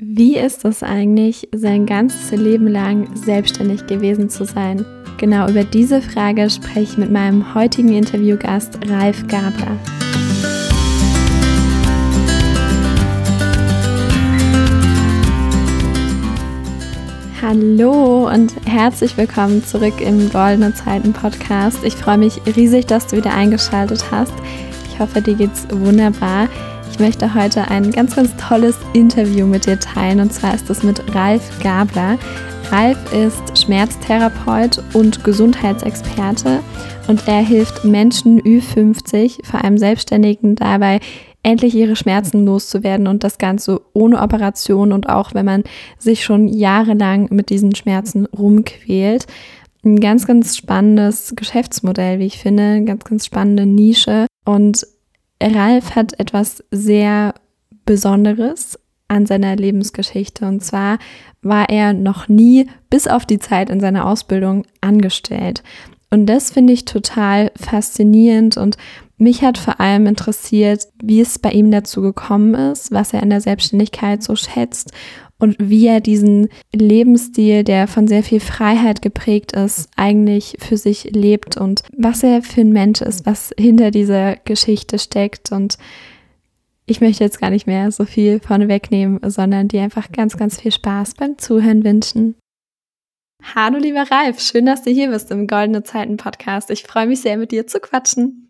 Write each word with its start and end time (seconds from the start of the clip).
Wie 0.00 0.36
ist 0.36 0.64
es 0.64 0.84
eigentlich, 0.84 1.48
sein 1.52 1.84
ganzes 1.84 2.30
Leben 2.30 2.68
lang 2.68 3.08
selbstständig 3.16 3.88
gewesen 3.88 4.30
zu 4.30 4.44
sein? 4.44 4.86
Genau 5.16 5.48
über 5.48 5.64
diese 5.64 6.00
Frage 6.00 6.48
spreche 6.50 6.92
ich 6.92 6.98
mit 6.98 7.10
meinem 7.10 7.52
heutigen 7.52 7.92
Interviewgast 7.92 8.78
Ralf 8.88 9.26
Gabler. 9.26 9.76
Hallo 17.42 18.32
und 18.32 18.54
herzlich 18.66 19.16
willkommen 19.16 19.64
zurück 19.64 20.00
im 20.00 20.30
Goldene 20.30 20.72
Zeiten 20.74 21.12
Podcast. 21.12 21.82
Ich 21.82 21.96
freue 21.96 22.18
mich 22.18 22.40
riesig, 22.54 22.86
dass 22.86 23.08
du 23.08 23.16
wieder 23.16 23.34
eingeschaltet 23.34 24.04
hast. 24.12 24.34
Ich 24.92 25.00
hoffe, 25.00 25.20
dir 25.20 25.34
geht's 25.34 25.66
wunderbar. 25.72 26.48
Ich 26.90 26.98
möchte 26.98 27.34
heute 27.34 27.68
ein 27.68 27.90
ganz, 27.90 28.16
ganz 28.16 28.34
tolles 28.36 28.76
Interview 28.92 29.46
mit 29.46 29.66
dir 29.66 29.78
teilen 29.78 30.20
und 30.20 30.32
zwar 30.32 30.54
ist 30.54 30.68
es 30.68 30.82
mit 30.82 31.14
Ralf 31.14 31.42
Gabler. 31.62 32.18
Ralf 32.70 32.98
ist 33.12 33.62
Schmerztherapeut 33.62 34.82
und 34.94 35.22
Gesundheitsexperte 35.24 36.60
und 37.06 37.26
er 37.28 37.40
hilft 37.40 37.84
Menschen 37.84 38.40
Ü50, 38.42 39.44
vor 39.46 39.64
allem 39.64 39.78
Selbstständigen, 39.78 40.56
dabei, 40.56 41.00
endlich 41.42 41.74
ihre 41.74 41.96
Schmerzen 41.96 42.44
loszuwerden 42.44 43.06
und 43.06 43.24
das 43.24 43.38
Ganze 43.38 43.80
ohne 43.94 44.20
Operation 44.20 44.92
und 44.92 45.08
auch 45.08 45.34
wenn 45.34 45.46
man 45.46 45.64
sich 45.98 46.24
schon 46.24 46.48
jahrelang 46.48 47.28
mit 47.30 47.50
diesen 47.50 47.74
Schmerzen 47.74 48.26
rumquält. 48.26 49.26
Ein 49.84 50.00
ganz, 50.00 50.26
ganz 50.26 50.56
spannendes 50.56 51.34
Geschäftsmodell, 51.36 52.18
wie 52.18 52.26
ich 52.26 52.38
finde, 52.38 52.62
eine 52.62 52.84
ganz, 52.84 53.04
ganz 53.04 53.24
spannende 53.24 53.64
Nische 53.64 54.26
und 54.44 54.86
Ralf 55.42 55.94
hat 55.94 56.18
etwas 56.18 56.64
sehr 56.70 57.34
Besonderes 57.84 58.78
an 59.08 59.26
seiner 59.26 59.56
Lebensgeschichte. 59.56 60.46
Und 60.46 60.62
zwar 60.62 60.98
war 61.42 61.68
er 61.70 61.94
noch 61.94 62.28
nie 62.28 62.68
bis 62.90 63.08
auf 63.08 63.24
die 63.24 63.38
Zeit 63.38 63.70
in 63.70 63.80
seiner 63.80 64.06
Ausbildung 64.06 64.66
angestellt. 64.80 65.62
Und 66.10 66.26
das 66.26 66.50
finde 66.50 66.72
ich 66.72 66.84
total 66.84 67.52
faszinierend 67.56 68.56
und 68.56 68.76
mich 69.18 69.42
hat 69.42 69.58
vor 69.58 69.80
allem 69.80 70.06
interessiert, 70.06 70.86
wie 71.02 71.20
es 71.20 71.38
bei 71.38 71.50
ihm 71.50 71.70
dazu 71.70 72.00
gekommen 72.02 72.54
ist, 72.54 72.92
was 72.92 73.12
er 73.12 73.22
in 73.22 73.30
der 73.30 73.40
Selbstständigkeit 73.40 74.22
so 74.22 74.36
schätzt 74.36 74.92
und 75.40 75.56
wie 75.58 75.86
er 75.86 76.00
diesen 76.00 76.48
Lebensstil, 76.74 77.62
der 77.62 77.86
von 77.86 78.08
sehr 78.08 78.22
viel 78.22 78.40
Freiheit 78.40 79.02
geprägt 79.02 79.52
ist, 79.52 79.88
eigentlich 79.96 80.56
für 80.58 80.76
sich 80.76 81.04
lebt 81.14 81.56
und 81.56 81.82
was 81.96 82.22
er 82.22 82.42
für 82.42 82.62
ein 82.62 82.72
Mensch 82.72 83.00
ist, 83.00 83.24
was 83.24 83.52
hinter 83.58 83.90
dieser 83.90 84.36
Geschichte 84.36 84.98
steckt. 84.98 85.52
Und 85.52 85.78
ich 86.86 87.00
möchte 87.00 87.22
jetzt 87.22 87.40
gar 87.40 87.50
nicht 87.50 87.66
mehr 87.66 87.92
so 87.92 88.04
viel 88.04 88.40
vorne 88.40 88.68
wegnehmen, 88.68 89.20
sondern 89.24 89.68
dir 89.68 89.82
einfach 89.82 90.10
ganz, 90.10 90.36
ganz 90.36 90.60
viel 90.60 90.72
Spaß 90.72 91.14
beim 91.14 91.38
Zuhören 91.38 91.84
wünschen. 91.84 92.34
Hallo 93.54 93.78
lieber 93.78 94.10
Ralf, 94.10 94.40
schön, 94.40 94.66
dass 94.66 94.82
du 94.82 94.90
hier 94.90 95.10
bist 95.10 95.30
im 95.30 95.46
Goldene 95.46 95.84
Zeiten 95.84 96.16
Podcast. 96.16 96.70
Ich 96.70 96.82
freue 96.82 97.06
mich 97.06 97.20
sehr, 97.20 97.36
mit 97.36 97.52
dir 97.52 97.68
zu 97.68 97.78
quatschen. 97.78 98.47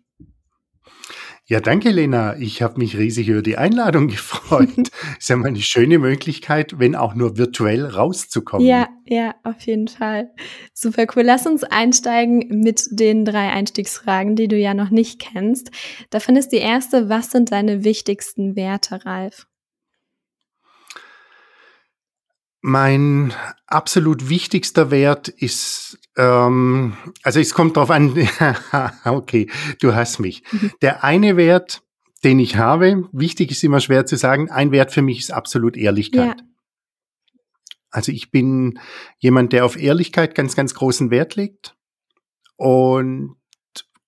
Ja, 1.49 1.59
danke, 1.59 1.89
Lena. 1.89 2.37
Ich 2.37 2.61
habe 2.61 2.77
mich 2.77 2.95
riesig 2.95 3.27
über 3.27 3.41
die 3.41 3.57
Einladung 3.57 4.07
gefreut. 4.07 4.91
ist 5.17 5.29
ja 5.29 5.35
mal 5.35 5.47
eine 5.47 5.59
schöne 5.59 5.97
Möglichkeit, 5.97 6.77
wenn 6.77 6.95
auch 6.95 7.15
nur 7.15 7.37
virtuell 7.37 7.87
rauszukommen. 7.87 8.67
Ja, 8.67 8.87
ja, 9.05 9.33
auf 9.43 9.59
jeden 9.61 9.87
Fall. 9.87 10.29
Super 10.75 11.07
cool. 11.15 11.23
Lass 11.23 11.47
uns 11.47 11.63
einsteigen 11.63 12.61
mit 12.61 12.83
den 12.91 13.25
drei 13.25 13.49
Einstiegsfragen, 13.49 14.35
die 14.35 14.47
du 14.47 14.57
ja 14.57 14.75
noch 14.75 14.91
nicht 14.91 15.19
kennst. 15.19 15.71
Davon 16.11 16.35
ist 16.35 16.49
die 16.49 16.57
erste, 16.57 17.09
was 17.09 17.31
sind 17.31 17.51
deine 17.51 17.83
wichtigsten 17.83 18.55
Werte, 18.55 19.03
Ralf? 19.03 19.47
Mein 22.61 23.33
absolut 23.65 24.29
wichtigster 24.29 24.91
Wert 24.91 25.29
ist 25.29 25.98
ähm, 26.19 26.97
also 27.23 27.39
es 27.39 27.53
kommt 27.53 27.77
drauf 27.77 27.89
an, 27.89 28.13
okay, 29.05 29.49
du 29.79 29.95
hast 29.95 30.19
mich. 30.19 30.43
Mhm. 30.51 30.71
Der 30.81 31.03
eine 31.05 31.37
Wert, 31.37 31.81
den 32.25 32.39
ich 32.39 32.57
habe, 32.57 33.07
wichtig 33.13 33.51
ist 33.51 33.63
immer 33.63 33.79
schwer 33.79 34.05
zu 34.05 34.17
sagen, 34.17 34.51
ein 34.51 34.71
Wert 34.71 34.91
für 34.91 35.01
mich 35.01 35.19
ist 35.19 35.31
absolut 35.31 35.77
Ehrlichkeit. 35.77 36.37
Ja. 36.37 36.45
Also 37.89 38.11
ich 38.11 38.31
bin 38.31 38.79
jemand, 39.17 39.53
der 39.53 39.63
auf 39.63 39.79
Ehrlichkeit 39.79 40.35
ganz, 40.35 40.57
ganz 40.57 40.73
großen 40.73 41.09
Wert 41.09 41.37
legt. 41.37 41.75
Und 42.57 43.37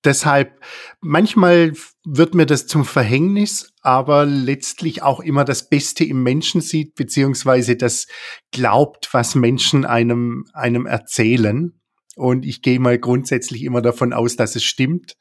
deshalb, 0.04 0.62
manchmal 1.00 1.72
wird 2.04 2.36
mir 2.36 2.46
das 2.46 2.68
zum 2.68 2.84
Verhängnis, 2.84 3.74
aber 3.82 4.26
letztlich 4.26 5.02
auch 5.02 5.22
immer 5.22 5.46
das 5.46 5.70
Beste 5.70 6.04
im 6.04 6.22
Menschen 6.24 6.60
sieht, 6.60 6.96
beziehungsweise 6.96 7.78
das 7.78 8.08
glaubt, 8.52 9.14
was 9.14 9.34
Menschen 9.34 9.86
einem, 9.86 10.46
einem 10.54 10.86
erzählen. 10.86 11.81
Und 12.16 12.46
ich 12.46 12.62
gehe 12.62 12.80
mal 12.80 13.00
grundsätzlich 13.00 13.64
immer 13.64 13.82
davon 13.82 14.14
aus, 14.14 14.36
dass 14.36 14.56
es 14.56 14.64
stimmt, 14.64 15.16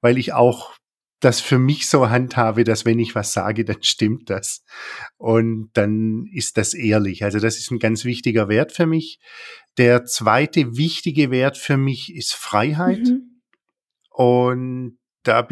weil 0.00 0.18
ich 0.18 0.32
auch 0.32 0.74
das 1.20 1.40
für 1.40 1.58
mich 1.58 1.88
so 1.88 2.10
handhabe, 2.10 2.64
dass 2.64 2.84
wenn 2.84 2.98
ich 2.98 3.14
was 3.14 3.32
sage, 3.32 3.64
dann 3.64 3.82
stimmt 3.82 4.28
das. 4.28 4.64
Und 5.16 5.70
dann 5.74 6.26
ist 6.32 6.56
das 6.56 6.74
ehrlich. 6.74 7.24
Also 7.24 7.38
das 7.38 7.58
ist 7.58 7.70
ein 7.70 7.78
ganz 7.78 8.04
wichtiger 8.04 8.48
Wert 8.48 8.72
für 8.72 8.86
mich. 8.86 9.20
Der 9.78 10.04
zweite 10.04 10.76
wichtige 10.76 11.30
Wert 11.30 11.56
für 11.56 11.76
mich 11.76 12.14
ist 12.14 12.34
Freiheit. 12.34 13.06
Mhm. 13.06 13.40
Und 14.10 14.98
da 15.22 15.46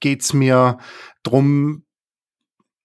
geht's 0.00 0.32
mir 0.32 0.78
drum, 1.22 1.84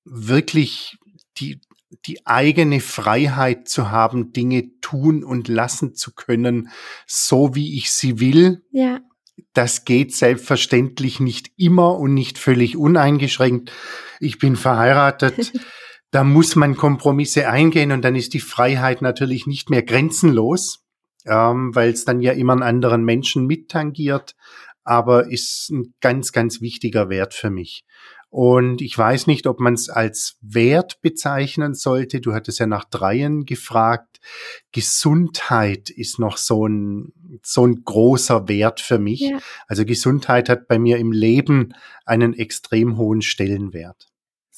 wirklich 0.06 0.98
die, 1.38 1.60
die 2.06 2.26
eigene 2.26 2.80
Freiheit 2.80 3.68
zu 3.68 3.92
haben, 3.92 4.32
Dinge 4.34 4.80
tun 4.82 5.24
und 5.24 5.48
lassen 5.48 5.96
zu 5.96 6.14
können, 6.14 6.70
so 7.06 7.56
wie 7.56 7.78
ich 7.78 7.92
sie 7.92 8.20
will. 8.20 8.66
Ja. 8.72 9.00
Das 9.54 9.86
geht 9.86 10.16
selbstverständlich 10.16 11.20
nicht 11.20 11.52
immer 11.58 11.98
und 11.98 12.14
nicht 12.14 12.38
völlig 12.38 12.76
uneingeschränkt. 12.76 13.72
Ich 14.20 14.40
bin 14.40 14.56
verheiratet. 14.56 15.54
da 16.12 16.24
muss 16.24 16.56
man 16.56 16.76
Kompromisse 16.76 17.50
eingehen 17.50 17.92
und 17.92 18.04
dann 18.04 18.16
ist 18.16 18.34
die 18.34 18.40
Freiheit 18.40 19.02
natürlich 19.02 19.48
nicht 19.48 19.70
mehr 19.70 19.84
grenzenlos, 19.84 20.86
ähm, 21.26 21.76
weil 21.76 21.92
es 21.92 22.06
dann 22.06 22.22
ja 22.22 22.34
immer 22.34 22.54
einen 22.54 22.64
anderen 22.64 23.04
Menschen 23.04 23.46
mittangiert, 23.46 24.36
aber 24.84 25.30
ist 25.30 25.70
ein 25.70 25.94
ganz, 26.02 26.32
ganz 26.32 26.62
wichtiger 26.62 27.10
Wert 27.10 27.34
für 27.34 27.50
mich. 27.50 27.86
Und 28.30 28.82
ich 28.82 28.98
weiß 28.98 29.28
nicht, 29.28 29.48
ob 29.48 29.60
man 29.60 29.74
es 29.74 29.90
als 29.90 30.38
Wert 30.42 31.02
bezeichnen 31.02 31.74
sollte. 31.74 32.20
Du 32.20 32.34
hattest 32.34 32.60
ja 32.60 32.68
nach 32.68 32.84
Dreien 32.84 33.46
gefragt. 33.46 34.20
Gesundheit 34.74 35.90
ist 35.90 36.20
noch 36.20 36.38
so 36.38 36.68
ein, 36.68 37.14
so 37.42 37.66
ein 37.66 37.84
großer 37.86 38.50
Wert 38.50 38.82
für 38.82 39.00
mich. 39.00 39.22
Ja. 39.22 39.40
Also 39.68 39.86
Gesundheit 39.86 40.50
hat 40.50 40.68
bei 40.68 40.78
mir 40.78 40.98
im 40.98 41.12
Leben 41.12 41.74
einen 42.06 42.34
extrem 42.34 42.98
hohen 42.98 43.22
Stellenwert. 43.22 44.08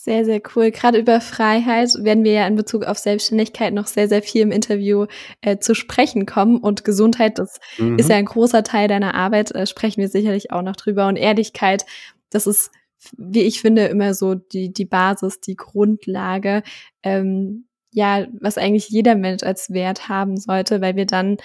Sehr, 0.01 0.24
sehr 0.24 0.41
cool. 0.56 0.72
Gerade 0.72 0.97
über 0.97 1.19
Freiheit 1.19 1.90
werden 2.00 2.24
wir 2.24 2.31
ja 2.31 2.47
in 2.47 2.56
Bezug 2.56 2.86
auf 2.86 2.97
Selbstständigkeit 2.97 3.74
noch 3.74 3.86
sehr, 3.86 4.07
sehr 4.07 4.24
viel 4.24 4.41
im 4.41 4.51
Interview 4.51 5.07
äh, 5.41 5.59
zu 5.59 5.75
sprechen 5.75 6.25
kommen. 6.25 6.57
Und 6.57 6.86
Gesundheit, 6.86 7.38
das 7.38 7.59
mhm. 7.78 8.00
ist 8.00 8.09
ja 8.09 8.16
ein 8.16 8.25
großer 8.25 8.63
Teil 8.63 8.88
deiner 8.88 9.13
Arbeit, 9.13 9.51
äh, 9.51 9.68
sprechen 9.68 10.00
wir 10.00 10.07
sicherlich 10.07 10.51
auch 10.51 10.62
noch 10.62 10.78
drüber. 10.78 11.07
Und 11.07 11.18
Ehrlichkeit, 11.18 11.86
das 12.30 12.47
ist 12.47 12.72
wie 13.18 13.42
ich 13.42 13.62
finde, 13.62 13.86
immer 13.86 14.14
so 14.14 14.36
die, 14.36 14.72
die 14.74 14.86
Basis, 14.86 15.40
die 15.40 15.56
Grundlage, 15.56 16.64
ähm, 17.04 17.68
ja, 17.92 18.28
was 18.40 18.58
eigentlich 18.58 18.90
jeder 18.90 19.16
Mensch 19.16 19.44
als 19.44 19.72
Wert 19.72 20.10
haben 20.10 20.38
sollte, 20.38 20.82
weil 20.82 20.96
wir 20.96 21.06
dann 21.06 21.38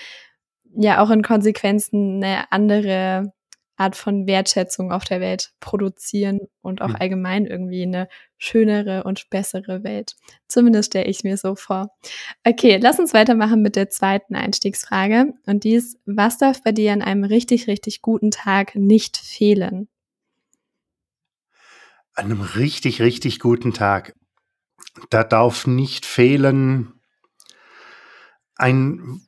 ja 0.77 1.03
auch 1.03 1.11
in 1.11 1.23
Konsequenzen 1.23 2.23
eine 2.23 2.53
andere 2.53 3.33
Art 3.77 3.97
von 3.97 4.27
Wertschätzung 4.27 4.93
auf 4.93 5.05
der 5.05 5.21
Welt 5.21 5.51
produzieren 5.59 6.41
und 6.63 6.81
auch 6.81 6.91
hm. 6.91 6.97
allgemein 7.01 7.47
irgendwie 7.47 7.83
eine 7.83 8.09
schönere 8.39 9.03
und 9.05 9.29
bessere 9.31 9.83
Welt. 9.83 10.15
Zumindest 10.47 10.91
stelle 10.91 11.07
ich 11.07 11.25
mir 11.25 11.37
so 11.37 11.57
vor. 11.57 11.89
Okay, 12.47 12.79
lass 12.81 13.00
uns 13.00 13.15
weitermachen 13.15 13.62
mit 13.62 13.75
der 13.75 13.91
zweiten 13.91 14.37
Einstiegsfrage. 14.37 15.33
Und 15.47 15.65
die 15.65 15.75
ist, 15.75 15.99
was 16.07 16.39
darf 16.39 16.62
bei 16.62 16.73
dir 16.73 16.93
an 16.93 17.03
einem 17.03 17.25
richtig, 17.25 17.67
richtig 17.67 18.00
guten 18.00 18.31
Tag 18.31 18.77
nicht 18.77 19.17
fehlen? 19.17 19.89
An 22.14 22.26
einem 22.26 22.40
richtig, 22.40 23.00
richtig 23.02 23.40
guten 23.40 23.72
Tag, 23.72 24.14
da 25.11 25.25
darf 25.25 25.66
nicht 25.66 26.06
fehlen 26.06 26.94
ein 28.56 29.20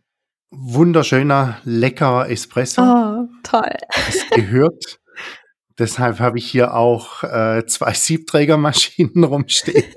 wunderschöner, 0.51 1.61
leckerer 1.65 2.31
Espresso. 2.31 2.83
Oh, 2.83 3.29
toll. 3.43 3.77
Das 3.95 4.31
gehört. 4.31 5.01
Deshalb 5.79 6.21
habe 6.21 6.39
ich 6.39 6.51
hier 6.51 6.75
auch 6.75 7.23
äh, 7.23 7.67
zwei 7.67 7.93
Siebträgermaschinen 7.93 9.25
rumstehen. 9.25 9.93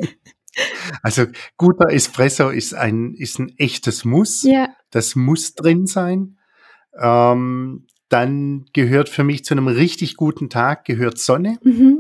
Also 1.02 1.28
guter 1.56 1.94
Espresso 1.94 2.50
ist 2.50 2.74
ein, 2.74 3.14
ist 3.14 3.40
ein 3.40 3.54
echtes 3.58 4.04
Muss. 4.04 4.44
Ja. 4.44 4.70
Das 4.90 5.16
muss 5.16 5.56
drin 5.56 5.88
sein. 5.88 6.38
Ähm, 7.00 7.88
dann 8.10 8.66
gehört 8.74 9.08
für 9.08 9.24
mich 9.24 9.46
zu 9.46 9.54
einem 9.54 9.68
richtig 9.68 10.18
guten 10.18 10.50
Tag 10.50 10.84
gehört 10.84 11.18
Sonne. 11.20 11.60
Mhm. 11.64 11.99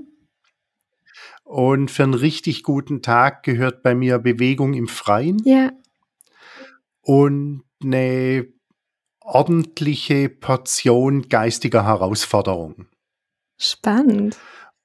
Und 1.49 1.89
für 1.89 2.03
einen 2.03 2.13
richtig 2.13 2.61
guten 2.61 3.01
Tag 3.01 3.41
gehört 3.41 3.81
bei 3.81 3.95
mir 3.95 4.19
Bewegung 4.19 4.75
im 4.75 4.87
Freien. 4.87 5.41
Ja. 5.45 5.71
Und 7.01 7.63
eine 7.83 8.53
ordentliche 9.19 10.29
Portion 10.29 11.27
geistiger 11.27 11.85
Herausforderung. 11.85 12.85
Spannend. 13.57 14.37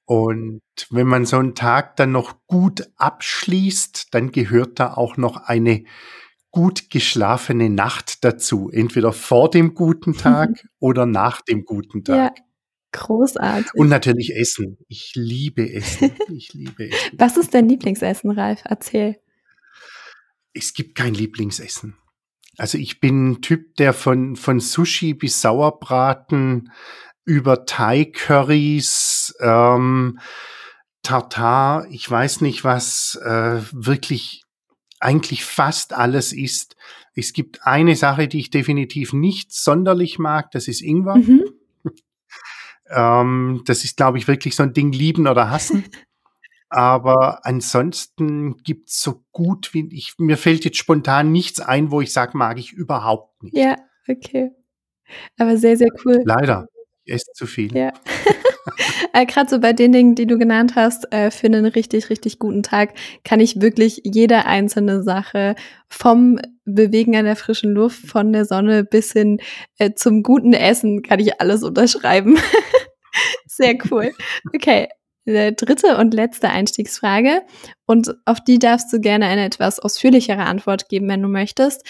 Und 0.05 0.63
wenn 0.89 1.05
man 1.05 1.27
so 1.27 1.37
einen 1.37 1.53
Tag 1.53 1.97
dann 1.97 2.11
noch 2.11 2.47
gut 2.47 2.89
abschließt, 2.95 4.07
dann 4.15 4.31
gehört 4.31 4.79
da 4.79 4.95
auch 4.95 5.17
noch 5.17 5.37
eine 5.37 5.83
gut 6.49 6.89
geschlafene 6.89 7.69
Nacht 7.69 8.25
dazu. 8.25 8.71
Entweder 8.71 9.13
vor 9.13 9.51
dem 9.51 9.75
guten 9.75 10.17
Tag 10.17 10.49
oder 10.79 11.05
nach 11.05 11.41
dem 11.41 11.63
guten 11.63 12.03
Tag. 12.03 12.39
Ja, 12.39 12.43
großartig. 12.95 13.73
Und 13.75 13.89
natürlich 13.89 14.35
Essen. 14.35 14.77
Ich 14.87 15.11
liebe 15.15 15.71
Essen. 15.71 16.11
Ich 16.29 16.53
liebe 16.53 16.89
Essen. 16.89 17.17
Was 17.17 17.37
ist 17.37 17.53
dein 17.53 17.69
Lieblingsessen, 17.69 18.31
Ralf? 18.31 18.61
Erzähl. 18.65 19.17
Es 20.53 20.73
gibt 20.73 20.95
kein 20.95 21.13
Lieblingsessen. 21.13 21.97
Also 22.57 22.77
ich 22.77 22.99
bin 22.99 23.31
ein 23.31 23.41
Typ, 23.41 23.75
der 23.75 23.93
von, 23.93 24.35
von 24.35 24.59
Sushi 24.59 25.13
bis 25.13 25.41
Sauerbraten 25.41 26.71
über 27.25 27.65
Thai-Currys, 27.65 29.35
ähm, 29.41 30.19
Tartar, 31.01 31.87
ich 31.89 32.09
weiß 32.09 32.41
nicht 32.41 32.63
was, 32.63 33.19
äh, 33.23 33.61
wirklich 33.71 34.43
eigentlich 34.99 35.43
fast 35.43 35.93
alles 35.93 36.33
ist. 36.33 36.75
Es 37.13 37.33
gibt 37.33 37.65
eine 37.65 37.95
Sache, 37.95 38.27
die 38.27 38.39
ich 38.39 38.49
definitiv 38.49 39.13
nicht 39.13 39.53
sonderlich 39.53 40.17
mag, 40.17 40.51
das 40.51 40.67
ist 40.67 40.81
Ingwer. 40.81 41.17
Mhm. 41.17 41.43
Ähm, 42.89 43.61
das 43.65 43.83
ist, 43.83 43.97
glaube 43.97 44.17
ich, 44.17 44.27
wirklich 44.27 44.55
so 44.55 44.63
ein 44.63 44.73
Ding 44.73 44.91
lieben 44.91 45.27
oder 45.27 45.49
hassen. 45.49 45.83
Aber 46.69 47.45
ansonsten 47.45 48.57
gibt's 48.57 49.01
so 49.01 49.23
gut 49.31 49.73
wie 49.73 49.87
ich, 49.93 50.15
mir 50.17 50.37
fällt 50.37 50.65
jetzt 50.65 50.77
spontan 50.77 51.31
nichts 51.31 51.59
ein, 51.61 51.91
wo 51.91 52.01
ich 52.01 52.11
sage, 52.11 52.37
mag 52.37 52.57
ich 52.57 52.73
überhaupt 52.73 53.43
nicht. 53.43 53.55
Ja, 53.55 53.75
okay. 54.09 54.51
Aber 55.37 55.57
sehr, 55.57 55.77
sehr 55.77 55.91
cool. 56.03 56.21
Leider. 56.25 56.67
Esse 57.05 57.31
zu 57.33 57.45
viel. 57.45 57.75
Ja. 57.75 57.93
äh, 59.13 59.25
Gerade 59.25 59.49
so 59.49 59.59
bei 59.59 59.73
den 59.73 59.91
Dingen, 59.91 60.15
die 60.15 60.25
du 60.25 60.37
genannt 60.37 60.73
hast, 60.75 61.11
äh, 61.11 61.31
für 61.31 61.47
einen 61.47 61.65
richtig, 61.65 62.09
richtig 62.09 62.39
guten 62.39 62.63
Tag 62.63 62.93
kann 63.23 63.39
ich 63.39 63.61
wirklich 63.61 64.01
jede 64.03 64.45
einzelne 64.45 65.03
Sache 65.03 65.55
vom 65.87 66.39
Bewegen 66.65 67.15
an 67.15 67.25
der 67.25 67.35
frischen 67.35 67.71
Luft, 67.71 68.07
von 68.07 68.33
der 68.33 68.45
Sonne 68.45 68.83
bis 68.83 69.13
hin 69.13 69.39
äh, 69.77 69.93
zum 69.93 70.23
guten 70.23 70.53
Essen, 70.53 71.03
kann 71.03 71.19
ich 71.19 71.39
alles 71.39 71.63
unterschreiben. 71.63 72.37
Sehr 73.47 73.77
cool. 73.91 74.11
Okay, 74.53 74.89
dritte 75.25 75.97
und 75.97 76.13
letzte 76.13 76.49
Einstiegsfrage. 76.49 77.41
Und 77.85 78.15
auf 78.25 78.43
die 78.43 78.59
darfst 78.59 78.91
du 78.91 78.99
gerne 78.99 79.27
eine 79.27 79.45
etwas 79.45 79.79
ausführlichere 79.79 80.43
Antwort 80.43 80.89
geben, 80.89 81.07
wenn 81.07 81.21
du 81.21 81.27
möchtest. 81.27 81.85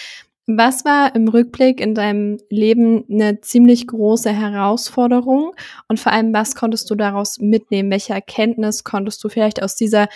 Was 0.46 0.84
war 0.84 1.14
im 1.16 1.26
Rückblick 1.26 1.80
in 1.80 1.94
deinem 1.94 2.38
Leben 2.50 3.04
eine 3.10 3.40
ziemlich 3.40 3.88
große 3.88 4.30
Herausforderung? 4.30 5.54
Und 5.88 5.98
vor 5.98 6.12
allem, 6.12 6.32
was 6.32 6.54
konntest 6.54 6.88
du 6.88 6.94
daraus 6.94 7.40
mitnehmen? 7.40 7.90
Welche 7.90 8.12
Erkenntnis 8.12 8.84
konntest 8.84 9.22
du 9.24 9.28
vielleicht 9.28 9.60
aus 9.60 9.74
dieser 9.74 10.08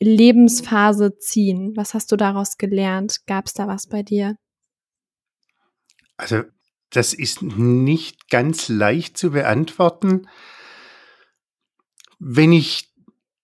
Lebensphase 0.00 1.18
ziehen? 1.18 1.76
Was 1.76 1.94
hast 1.94 2.10
du 2.10 2.16
daraus 2.16 2.58
gelernt? 2.58 3.26
Gab 3.26 3.46
es 3.46 3.52
da 3.52 3.68
was 3.68 3.86
bei 3.86 4.02
dir? 4.02 4.36
Also, 6.16 6.42
das 6.90 7.14
ist 7.14 7.40
nicht 7.42 8.28
ganz 8.28 8.68
leicht 8.68 9.16
zu 9.16 9.30
beantworten. 9.30 10.26
Wenn 12.18 12.52
ich, 12.52 12.92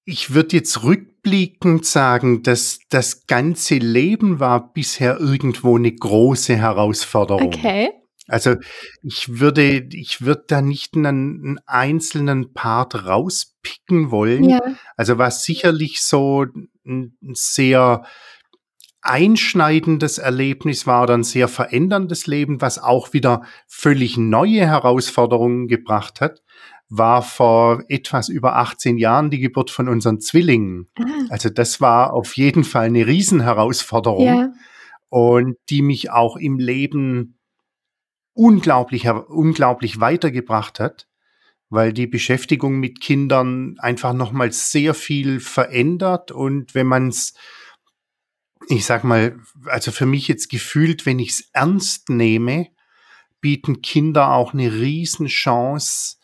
ich 0.05 0.34
würde 0.34 0.56
jetzt 0.56 0.82
rückblickend 1.26 1.84
sagen, 1.84 2.43
dass 2.43 2.78
das 2.88 3.26
ganze 3.26 3.76
Leben 3.76 4.40
war 4.40 4.73
bisher 4.73 5.19
irgendwo 5.19 5.76
eine 5.76 5.93
große 5.93 6.56
Herausforderung. 6.56 7.46
Okay. 7.46 7.90
Also 8.28 8.56
ich 9.02 9.38
würde, 9.40 9.87
ich 9.90 10.23
würde 10.23 10.44
da 10.49 10.61
nicht 10.61 10.96
einen, 10.96 11.06
einen 11.06 11.58
einzelnen 11.67 12.52
Part 12.55 13.06
rauspicken 13.06 14.11
wollen. 14.11 14.49
Ja. 14.50 14.61
Also 14.96 15.19
was 15.19 15.44
sicherlich 15.44 16.00
so 16.00 16.46
ein 16.84 17.17
sehr 17.34 18.05
einschneidendes 19.00 20.19
Erlebnis 20.19 20.88
war 20.88 21.05
oder 21.05 21.14
ein 21.14 21.22
sehr 21.22 21.46
veränderndes 21.46 22.26
Leben, 22.26 22.61
was 22.61 22.81
auch 22.81 23.12
wieder 23.12 23.43
völlig 23.69 24.17
neue 24.17 24.67
Herausforderungen 24.67 25.69
gebracht 25.69 26.20
hat, 26.20 26.43
war 26.88 27.23
vor 27.23 27.83
etwas 27.88 28.29
über 28.29 28.56
18 28.56 28.99
Jahren 28.99 29.31
die 29.31 29.41
Geburt 29.41 29.71
von 29.71 29.88
unseren 29.88 30.21
Zwillingen. 30.21 30.88
Ah. 30.99 31.05
Also 31.31 31.49
das 31.49 31.81
war 31.81 32.12
auf 32.12 32.37
jeden 32.37 32.65
Fall 32.65 32.87
eine 32.87 33.06
Riesenherausforderung 33.06 34.27
ja. 34.27 34.53
und 35.09 35.56
die 35.69 35.83
mich 35.83 36.11
auch 36.11 36.37
im 36.37 36.59
Leben 36.59 37.38
unglaublich, 38.35 39.09
unglaublich 39.09 39.99
weitergebracht 39.99 40.79
hat, 40.79 41.09
weil 41.71 41.93
die 41.93 42.06
Beschäftigung 42.06 42.79
mit 42.79 43.00
Kindern 43.00 43.77
einfach 43.79 44.12
nochmal 44.12 44.53
sehr 44.53 44.94
viel 44.94 45.41
verändert 45.41 46.31
und 46.31 46.75
wenn 46.75 46.87
man 46.87 47.09
es 47.09 47.35
ich 48.69 48.85
sag 48.85 49.05
mal, 49.05 49.39
also 49.67 49.93
für 49.93 50.06
mich 50.06 50.29
jetzt 50.29 50.49
gefühlt, 50.49 51.06
wenn 51.06 51.19
ich 51.19 51.31
es 51.31 51.50
ernst 51.53 52.09
nehme, 52.09 52.69
bieten 53.41 53.82
Kinder 53.82 54.32
auch 54.32 54.55
eine 54.55 54.73
Riesenchance, 54.73 56.16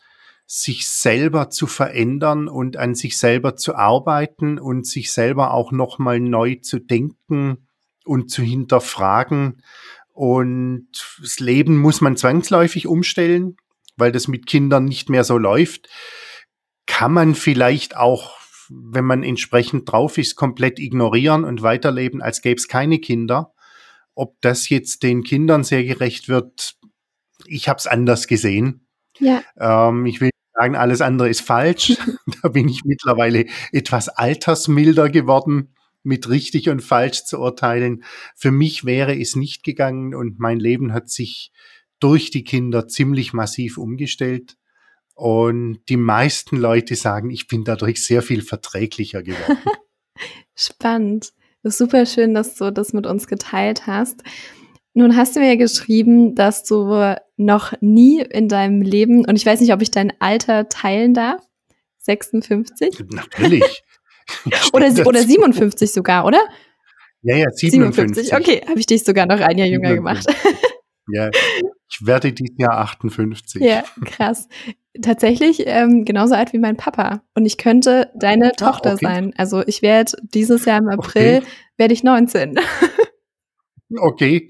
sich 0.55 0.87
selber 0.87 1.49
zu 1.49 1.65
verändern 1.65 2.47
und 2.47 2.77
an 2.77 2.93
sich 2.93 3.17
selber 3.17 3.55
zu 3.55 3.73
arbeiten 3.73 4.59
und 4.59 4.85
sich 4.85 5.11
selber 5.11 5.51
auch 5.51 5.71
nochmal 5.71 6.19
neu 6.19 6.57
zu 6.61 6.77
denken 6.77 7.67
und 8.05 8.29
zu 8.29 8.43
hinterfragen. 8.43 9.63
Und 10.11 10.89
das 11.19 11.39
Leben 11.39 11.79
muss 11.79 12.01
man 12.01 12.17
zwangsläufig 12.17 12.85
umstellen, 12.85 13.57
weil 13.97 14.11
das 14.11 14.27
mit 14.27 14.45
Kindern 14.45 14.85
nicht 14.85 15.09
mehr 15.09 15.23
so 15.23 15.39
läuft. 15.39 15.89
Kann 16.85 17.13
man 17.13 17.33
vielleicht 17.33 17.97
auch, 17.97 18.37
wenn 18.69 19.05
man 19.05 19.23
entsprechend 19.23 19.91
drauf 19.91 20.19
ist, 20.19 20.35
komplett 20.35 20.77
ignorieren 20.77 21.45
und 21.45 21.63
weiterleben, 21.63 22.21
als 22.21 22.43
gäbe 22.43 22.59
es 22.59 22.67
keine 22.67 22.99
Kinder. 22.99 23.55
Ob 24.13 24.39
das 24.41 24.69
jetzt 24.69 25.01
den 25.01 25.23
Kindern 25.23 25.63
sehr 25.63 25.83
gerecht 25.83 26.29
wird, 26.29 26.75
ich 27.47 27.67
habe 27.67 27.79
es 27.79 27.87
anders 27.87 28.27
gesehen. 28.27 28.85
Ja. 29.17 29.41
Ähm, 29.57 30.05
ich 30.05 30.21
will 30.21 30.29
sagen, 30.53 30.75
alles 30.75 31.01
andere 31.01 31.29
ist 31.29 31.41
falsch. 31.41 31.97
da 32.41 32.49
bin 32.49 32.69
ich 32.69 32.83
mittlerweile 32.85 33.45
etwas 33.71 34.09
altersmilder 34.09 35.09
geworden, 35.09 35.73
mit 36.03 36.29
richtig 36.29 36.69
und 36.69 36.81
falsch 36.81 37.23
zu 37.23 37.39
urteilen. 37.39 38.03
Für 38.35 38.51
mich 38.51 38.85
wäre 38.85 39.17
es 39.17 39.35
nicht 39.35 39.63
gegangen 39.63 40.13
und 40.13 40.39
mein 40.39 40.59
Leben 40.59 40.93
hat 40.93 41.09
sich 41.09 41.51
durch 41.99 42.29
die 42.29 42.43
Kinder 42.43 42.87
ziemlich 42.87 43.33
massiv 43.33 43.77
umgestellt. 43.77 44.57
Und 45.15 45.79
die 45.89 45.97
meisten 45.97 46.57
Leute 46.57 46.95
sagen, 46.95 47.29
ich 47.29 47.47
bin 47.47 47.63
dadurch 47.63 48.03
sehr 48.05 48.21
viel 48.21 48.41
verträglicher 48.41 49.23
geworden. 49.23 49.59
Spannend. 50.55 51.33
Super 51.63 52.05
schön, 52.05 52.33
dass 52.33 52.55
du 52.55 52.71
das 52.71 52.91
mit 52.91 53.07
uns 53.07 53.27
geteilt 53.27 53.87
hast. 53.87 54.23
Nun 54.93 55.15
hast 55.15 55.35
du 55.35 55.39
mir 55.39 55.49
ja 55.49 55.55
geschrieben, 55.55 56.35
dass 56.35 56.63
du 56.63 57.15
noch 57.37 57.73
nie 57.81 58.21
in 58.21 58.47
deinem 58.47 58.81
Leben, 58.81 59.25
und 59.25 59.35
ich 59.35 59.45
weiß 59.45 59.59
nicht, 59.61 59.73
ob 59.73 59.81
ich 59.81 59.91
dein 59.91 60.13
Alter 60.19 60.69
teilen 60.69 61.13
darf, 61.13 61.41
56? 61.99 63.03
Natürlich. 63.09 63.83
oder, 64.73 64.87
oder 65.07 65.23
57 65.23 65.91
sogar, 65.91 66.25
oder? 66.25 66.39
Ja, 67.23 67.37
ja, 67.37 67.49
57. 67.49 68.29
57. 68.29 68.33
Okay, 68.35 68.61
habe 68.67 68.79
ich 68.79 68.85
dich 68.85 69.03
sogar 69.03 69.25
noch 69.25 69.39
ein 69.39 69.57
Jahr 69.57 69.67
jünger 69.67 69.89
57. 69.89 69.95
gemacht. 69.95 70.63
ja, 71.11 71.31
ich 71.89 72.05
werde 72.05 72.33
dieses 72.33 72.57
Jahr 72.57 72.77
58. 72.79 73.61
Ja, 73.61 73.83
krass. 74.05 74.47
Tatsächlich 75.01 75.63
ähm, 75.65 76.05
genauso 76.05 76.35
alt 76.35 76.53
wie 76.53 76.59
mein 76.59 76.77
Papa. 76.77 77.23
Und 77.33 77.45
ich 77.45 77.57
könnte 77.57 78.11
deine 78.15 78.49
ah, 78.49 78.55
Tochter 78.55 78.93
okay. 78.93 79.05
sein. 79.05 79.33
Also 79.37 79.65
ich 79.65 79.81
werde 79.81 80.11
dieses 80.21 80.65
Jahr 80.65 80.79
im 80.79 80.89
April, 80.89 81.37
okay. 81.37 81.47
werde 81.77 81.93
ich 81.93 82.03
19. 82.03 82.59
Okay. 83.99 84.49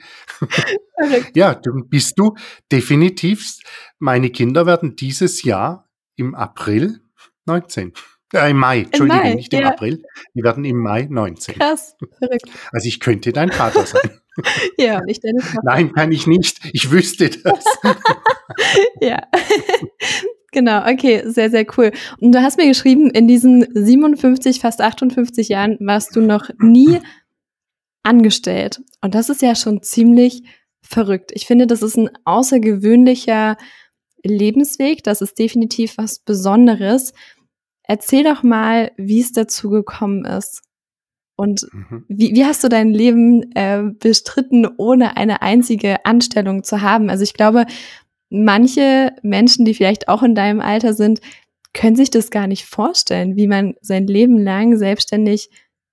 Ja, 1.36 1.56
dann 1.56 1.90
bist 1.90 2.18
du 2.18 2.36
definitiv. 2.72 3.58
Meine 4.00 4.30
Kinder 4.30 4.66
werden 4.66 4.96
dieses 4.96 5.44
Jahr 5.44 5.90
im 6.16 6.36
April 6.36 7.02
19. 7.46 7.94
Äh, 8.34 8.50
Im 8.50 8.58
Mai, 8.58 8.80
Entschuldige, 8.82 9.20
Mai, 9.20 9.34
nicht 9.36 9.54
im 9.54 9.62
ja. 9.62 9.70
April. 9.70 10.04
Die 10.34 10.44
werden 10.44 10.66
im 10.66 10.78
Mai 10.78 11.08
19. 11.10 11.56
Krass, 11.56 11.96
verrückt. 12.18 12.50
Also 12.72 12.88
ich 12.88 13.00
könnte 13.00 13.32
dein 13.32 13.52
Vater 13.52 13.86
sein. 13.86 14.20
ja, 14.78 15.02
nicht 15.02 15.24
deine 15.24 15.42
Vater. 15.42 15.62
Nein, 15.63 15.94
kann 15.94 16.12
ich 16.12 16.25
nicht. 16.25 16.60
Ich 16.74 16.90
wüsste 16.90 17.30
das. 17.30 17.63
ja. 19.02 19.22
Genau, 20.52 20.88
okay, 20.88 21.24
sehr, 21.25 21.50
sehr 21.50 21.66
cool. 21.78 21.92
Und 22.20 22.34
du 22.34 22.42
hast 22.42 22.58
mir 22.58 22.68
geschrieben, 22.68 23.10
in 23.10 23.28
diesen 23.28 23.68
57, 23.74 24.60
fast 24.60 24.82
58 24.82 25.50
Jahren 25.50 25.78
warst 25.80 26.16
du 26.16 26.22
noch 26.22 26.50
nie 26.60 27.00
angestellt. 28.04 28.82
Und 29.02 29.16
das 29.16 29.30
ist 29.30 29.42
ja 29.42 29.56
schon 29.56 29.82
ziemlich 29.82 30.44
verrückt. 30.82 31.32
Ich 31.34 31.46
finde, 31.46 31.68
das 31.68 31.82
ist 31.82 31.98
ein 31.98 32.10
außergewöhnlicher 32.26 33.58
Lebensweg. 34.24 35.04
Das 35.04 35.22
ist 35.22 35.40
definitiv 35.40 35.98
was 35.98 36.20
Besonderes. 36.20 37.14
erzähl 37.86 38.24
doch 38.24 38.44
mal, 38.44 38.92
wie 38.96 39.20
es 39.20 39.34
dazu 39.34 39.70
gekommen 39.70 40.24
ist. 40.24 40.62
Und 41.36 41.68
mhm. 41.74 42.06
wie, 42.08 42.34
wie 42.34 42.46
hast 42.46 42.64
du 42.64 42.70
dein 42.70 42.92
Leben 42.92 43.52
äh, 43.56 43.84
bestritten, 43.84 44.68
ohne 44.78 45.18
eine 45.18 45.42
einzige 45.42 46.06
Anstellung 46.06 46.64
zu 46.64 46.82
haben? 46.82 47.10
Also 47.10 47.24
ich 47.24 47.34
glaube, 47.34 47.66
manche 48.30 49.14
Menschen, 49.22 49.66
die 49.66 49.74
vielleicht 49.74 50.08
auch 50.08 50.24
in 50.24 50.36
deinem 50.36 50.62
Alter 50.62 50.94
sind, 50.94 51.20
können 51.74 51.96
sich 51.96 52.12
das 52.12 52.30
gar 52.30 52.48
nicht 52.48 52.66
vorstellen, 52.66 53.36
wie 53.36 53.48
man 53.48 53.74
sein 53.82 54.08
Leben 54.08 54.38
lang 54.38 54.78
selbstständig 54.78 55.50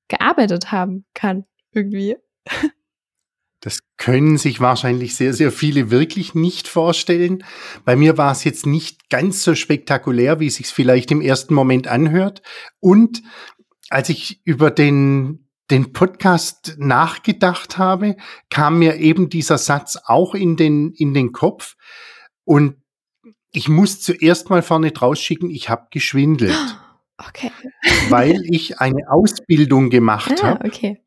gearbeitet 0.08 0.72
haben 0.72 1.06
kann, 1.14 1.44
irgendwie. 1.72 2.16
Das 3.60 3.80
können 3.98 4.38
sich 4.38 4.60
wahrscheinlich 4.60 5.14
sehr, 5.14 5.34
sehr 5.34 5.52
viele 5.52 5.90
wirklich 5.90 6.34
nicht 6.34 6.66
vorstellen. 6.66 7.44
Bei 7.84 7.94
mir 7.94 8.16
war 8.16 8.32
es 8.32 8.42
jetzt 8.44 8.64
nicht 8.64 9.10
ganz 9.10 9.44
so 9.44 9.54
spektakulär, 9.54 10.40
wie 10.40 10.46
es 10.46 10.54
sich 10.54 10.68
vielleicht 10.68 11.10
im 11.10 11.20
ersten 11.20 11.52
Moment 11.52 11.86
anhört. 11.86 12.40
Und 12.80 13.22
als 13.90 14.08
ich 14.08 14.40
über 14.44 14.70
den, 14.70 15.50
den 15.70 15.92
Podcast 15.92 16.76
nachgedacht 16.78 17.76
habe, 17.76 18.16
kam 18.48 18.78
mir 18.78 18.96
eben 18.96 19.28
dieser 19.28 19.58
Satz 19.58 19.98
auch 20.04 20.34
in 20.34 20.56
den, 20.56 20.92
in 20.92 21.12
den 21.12 21.32
Kopf. 21.32 21.76
Und 22.44 22.76
ich 23.52 23.68
muss 23.68 24.00
zuerst 24.00 24.48
mal 24.48 24.62
vorne 24.62 24.92
draus 24.92 25.20
schicken, 25.20 25.50
ich 25.50 25.68
habe 25.68 25.88
geschwindelt. 25.90 26.56
Okay. 27.22 27.50
weil 28.08 28.40
ich 28.46 28.80
eine 28.80 29.10
Ausbildung 29.10 29.90
gemacht 29.90 30.42
ah, 30.42 30.46
habe. 30.46 30.64
Okay. 30.64 31.02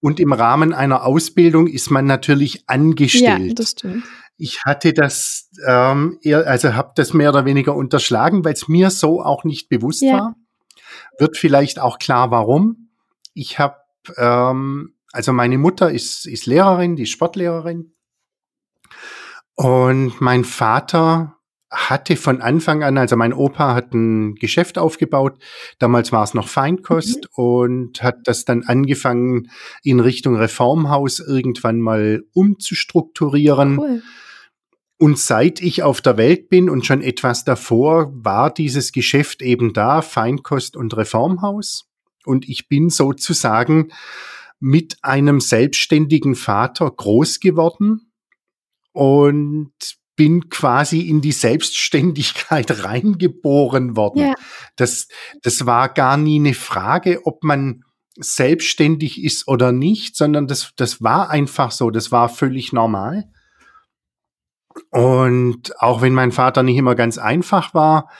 Und 0.00 0.18
im 0.18 0.32
Rahmen 0.32 0.72
einer 0.72 1.04
Ausbildung 1.04 1.66
ist 1.66 1.90
man 1.90 2.06
natürlich 2.06 2.68
angestellt. 2.68 3.48
Ja, 3.48 3.54
das 3.54 3.70
stimmt. 3.72 4.04
Ich 4.36 4.64
hatte 4.64 4.94
das, 4.94 5.50
ähm, 5.66 6.18
eher, 6.22 6.46
also 6.46 6.74
habe 6.74 6.92
das 6.96 7.12
mehr 7.12 7.28
oder 7.28 7.44
weniger 7.44 7.76
unterschlagen, 7.76 8.42
weil 8.44 8.54
es 8.54 8.68
mir 8.68 8.90
so 8.90 9.22
auch 9.22 9.44
nicht 9.44 9.68
bewusst 9.68 10.00
ja. 10.00 10.12
war. 10.14 10.36
Wird 11.18 11.36
vielleicht 11.36 11.78
auch 11.78 11.98
klar, 11.98 12.30
warum. 12.30 12.88
Ich 13.34 13.58
habe, 13.58 13.76
ähm, 14.16 14.94
also 15.12 15.34
meine 15.34 15.58
Mutter 15.58 15.90
ist, 15.90 16.26
ist 16.26 16.46
Lehrerin, 16.46 16.96
die 16.96 17.02
ist 17.02 17.10
Sportlehrerin. 17.10 17.92
Und 19.54 20.22
mein 20.22 20.44
Vater 20.44 21.36
hatte 21.70 22.16
von 22.16 22.42
Anfang 22.42 22.82
an, 22.82 22.98
also 22.98 23.16
mein 23.16 23.32
Opa 23.32 23.74
hat 23.74 23.94
ein 23.94 24.34
Geschäft 24.34 24.76
aufgebaut, 24.76 25.38
damals 25.78 26.10
war 26.10 26.24
es 26.24 26.34
noch 26.34 26.48
Feinkost 26.48 27.28
mhm. 27.36 27.44
und 27.44 28.02
hat 28.02 28.18
das 28.24 28.44
dann 28.44 28.64
angefangen 28.64 29.50
in 29.82 30.00
Richtung 30.00 30.36
Reformhaus 30.36 31.20
irgendwann 31.20 31.80
mal 31.80 32.22
umzustrukturieren. 32.32 33.78
Cool. 33.78 34.02
Und 34.98 35.18
seit 35.18 35.62
ich 35.62 35.82
auf 35.82 36.02
der 36.02 36.18
Welt 36.18 36.50
bin 36.50 36.68
und 36.68 36.84
schon 36.84 37.00
etwas 37.00 37.44
davor, 37.44 38.12
war 38.12 38.52
dieses 38.52 38.92
Geschäft 38.92 39.40
eben 39.40 39.72
da, 39.72 40.02
Feinkost 40.02 40.76
und 40.76 40.94
Reformhaus. 40.94 41.88
Und 42.26 42.46
ich 42.48 42.68
bin 42.68 42.90
sozusagen 42.90 43.92
mit 44.58 44.98
einem 45.00 45.40
selbstständigen 45.40 46.34
Vater 46.34 46.90
groß 46.90 47.40
geworden 47.40 48.12
und 48.92 49.72
bin 50.20 50.50
quasi 50.50 51.00
in 51.00 51.22
die 51.22 51.32
Selbstständigkeit 51.32 52.84
reingeboren 52.84 53.96
worden. 53.96 54.18
Ja. 54.20 54.34
Das, 54.76 55.08
das 55.40 55.64
war 55.64 55.88
gar 55.88 56.18
nie 56.18 56.38
eine 56.38 56.52
Frage, 56.52 57.22
ob 57.24 57.42
man 57.42 57.84
selbstständig 58.16 59.24
ist 59.24 59.48
oder 59.48 59.72
nicht, 59.72 60.16
sondern 60.16 60.46
das, 60.46 60.72
das 60.76 61.02
war 61.02 61.30
einfach 61.30 61.70
so, 61.70 61.88
das 61.88 62.12
war 62.12 62.28
völlig 62.28 62.70
normal. 62.74 63.30
Und 64.90 65.80
auch 65.80 66.02
wenn 66.02 66.12
mein 66.12 66.32
Vater 66.32 66.62
nicht 66.62 66.76
immer 66.76 66.96
ganz 66.96 67.16
einfach 67.16 67.72
war, 67.72 68.10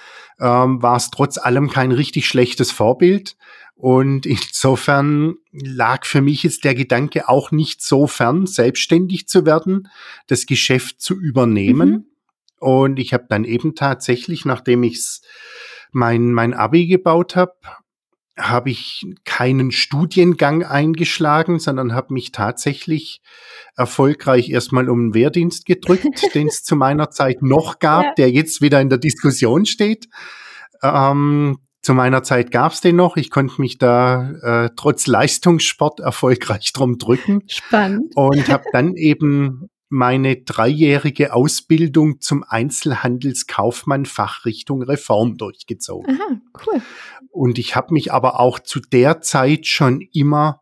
ähm, 0.41 0.81
war 0.81 0.97
es 0.97 1.11
trotz 1.11 1.37
allem 1.37 1.69
kein 1.69 1.93
richtig 1.93 2.27
schlechtes 2.27 2.73
Vorbild. 2.73 3.37
Und 3.81 4.27
insofern 4.27 5.37
lag 5.53 6.05
für 6.05 6.21
mich 6.21 6.43
jetzt 6.43 6.65
der 6.65 6.75
Gedanke 6.75 7.31
auch 7.31 7.51
nicht 7.51 7.81
so 7.81 8.07
fern, 8.07 8.45
selbstständig 8.45 9.27
zu 9.27 9.47
werden, 9.47 9.89
das 10.27 10.45
Geschäft 10.45 11.01
zu 11.01 11.19
übernehmen. 11.19 11.89
Mhm. 11.89 12.05
Und 12.59 12.99
ich 12.99 13.15
habe 13.15 13.25
dann 13.31 13.45
eben 13.45 13.75
tatsächlich, 13.75 14.45
nachdem 14.45 14.83
ich 14.83 15.23
mein, 15.93 16.35
mein 16.35 16.53
Abi 16.53 16.89
gebaut 16.89 17.37
habe, 17.37 17.55
habe 18.37 18.69
ich 18.69 19.07
keinen 19.25 19.71
Studiengang 19.71 20.63
eingeschlagen, 20.63 21.59
sondern 21.59 21.95
habe 21.95 22.13
mich 22.13 22.33
tatsächlich 22.33 23.23
erfolgreich 23.77 24.51
erstmal 24.51 24.91
um 24.91 25.07
den 25.07 25.15
Wehrdienst 25.15 25.65
gedrückt, 25.65 26.05
den 26.35 26.49
es 26.49 26.65
zu 26.65 26.77
meiner 26.77 27.09
Zeit 27.11 27.41
noch 27.41 27.79
gab, 27.79 28.05
ja. 28.05 28.15
der 28.19 28.31
jetzt 28.31 28.61
wieder 28.61 28.79
in 28.83 28.91
der 28.91 28.99
Diskussion 28.99 29.65
steht. 29.65 30.07
Ähm, 30.83 31.61
zu 31.83 31.95
meiner 31.95 32.23
Zeit 32.23 32.51
gab's 32.51 32.81
den 32.81 32.97
noch. 32.97 33.17
Ich 33.17 33.31
konnte 33.31 33.61
mich 33.61 33.79
da 33.79 34.31
äh, 34.43 34.71
trotz 34.77 35.07
Leistungssport 35.07 36.01
erfolgreich 36.01 36.73
drum 36.73 36.99
drücken. 36.99 37.43
Spannend. 37.47 38.15
Und 38.17 38.49
habe 38.49 38.65
dann 38.73 38.97
eben 38.97 39.71
meine 39.89 40.37
dreijährige 40.37 41.35
Ausbildung 41.35 42.21
zum 42.21 42.45
Einzelhandelskaufmann 42.47 44.07
Fachrichtung 44.07 44.83
Reform 44.83 45.37
durchgezogen. 45.37 46.17
Aha, 46.21 46.41
cool. 46.67 46.81
Und 47.31 47.59
ich 47.59 47.75
habe 47.77 47.95
mich 47.95 48.13
aber 48.13 48.39
auch 48.39 48.61
zu 48.61 48.81
der 48.81 49.21
Zeit 49.21 49.67
schon 49.67 50.01
immer 50.13 50.61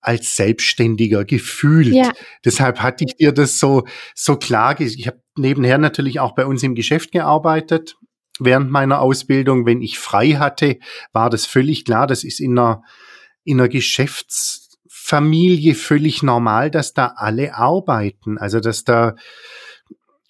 als 0.00 0.36
Selbstständiger 0.36 1.24
gefühlt. 1.24 1.94
Ja. 1.94 2.12
Deshalb 2.44 2.80
hatte 2.80 3.04
ich 3.04 3.16
dir 3.16 3.32
das 3.32 3.58
so 3.58 3.84
so 4.14 4.36
klar. 4.36 4.80
Ich 4.80 5.06
habe 5.06 5.20
nebenher 5.36 5.78
natürlich 5.78 6.18
auch 6.20 6.34
bei 6.34 6.46
uns 6.46 6.62
im 6.62 6.74
Geschäft 6.74 7.12
gearbeitet 7.12 7.96
während 8.40 8.70
meiner 8.70 9.00
Ausbildung, 9.00 9.66
wenn 9.66 9.82
ich 9.82 9.98
frei 9.98 10.32
hatte, 10.32 10.78
war 11.12 11.30
das 11.30 11.46
völlig 11.46 11.84
klar. 11.84 12.06
Das 12.06 12.24
ist 12.24 12.40
in 12.40 12.58
einer, 12.58 12.82
in 13.44 13.60
einer 13.60 13.68
Geschäftsfamilie 13.68 15.74
völlig 15.74 16.22
normal, 16.22 16.70
dass 16.70 16.94
da 16.94 17.14
alle 17.16 17.54
arbeiten. 17.54 18.38
Also, 18.38 18.60
dass 18.60 18.84
da 18.84 19.14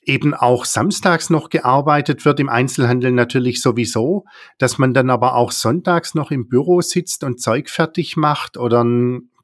eben 0.06 0.34
auch 0.34 0.64
samstags 0.64 1.30
noch 1.30 1.50
gearbeitet 1.50 2.24
wird, 2.24 2.38
im 2.38 2.48
Einzelhandel 2.48 3.10
natürlich 3.10 3.60
sowieso, 3.60 4.24
dass 4.58 4.78
man 4.78 4.94
dann 4.94 5.10
aber 5.10 5.34
auch 5.34 5.50
sonntags 5.50 6.14
noch 6.14 6.30
im 6.30 6.48
Büro 6.48 6.80
sitzt 6.80 7.24
und 7.24 7.40
Zeug 7.40 7.68
fertig 7.68 8.16
macht 8.16 8.56
oder 8.56 8.84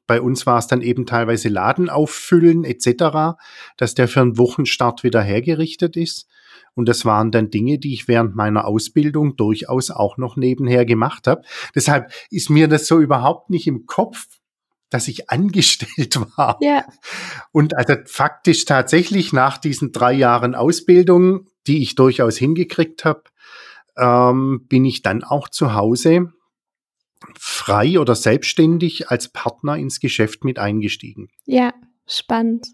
bei 0.07 0.21
uns 0.21 0.45
war 0.45 0.57
es 0.57 0.67
dann 0.67 0.81
eben 0.81 1.05
teilweise 1.05 1.49
Laden 1.49 1.89
auffüllen 1.89 2.63
etc., 2.63 3.37
dass 3.77 3.95
der 3.95 4.07
für 4.07 4.21
einen 4.21 4.37
Wochenstart 4.37 5.03
wieder 5.03 5.21
hergerichtet 5.21 5.95
ist. 5.95 6.27
Und 6.75 6.89
das 6.89 7.05
waren 7.05 7.31
dann 7.31 7.49
Dinge, 7.49 7.77
die 7.77 7.93
ich 7.93 8.07
während 8.07 8.35
meiner 8.35 8.65
Ausbildung 8.65 9.35
durchaus 9.35 9.91
auch 9.91 10.17
noch 10.17 10.37
nebenher 10.37 10.85
gemacht 10.85 11.27
habe. 11.27 11.43
Deshalb 11.75 12.11
ist 12.29 12.49
mir 12.49 12.67
das 12.67 12.87
so 12.87 12.99
überhaupt 12.99 13.49
nicht 13.49 13.67
im 13.67 13.85
Kopf, 13.85 14.27
dass 14.89 15.07
ich 15.07 15.29
angestellt 15.29 16.19
war. 16.37 16.57
Ja. 16.61 16.85
Und 17.51 17.75
also 17.75 17.95
faktisch 18.05 18.65
tatsächlich 18.65 19.33
nach 19.33 19.57
diesen 19.57 19.91
drei 19.91 20.13
Jahren 20.13 20.55
Ausbildung, 20.55 21.47
die 21.67 21.81
ich 21.81 21.95
durchaus 21.95 22.37
hingekriegt 22.37 23.05
habe, 23.05 23.23
ähm, 23.97 24.65
bin 24.67 24.85
ich 24.85 25.01
dann 25.01 25.23
auch 25.23 25.49
zu 25.49 25.73
Hause 25.73 26.33
frei 27.39 27.99
oder 27.99 28.15
selbstständig 28.15 29.09
als 29.09 29.29
Partner 29.29 29.77
ins 29.77 29.99
Geschäft 29.99 30.43
mit 30.43 30.59
eingestiegen. 30.59 31.29
Ja, 31.45 31.73
spannend. 32.05 32.67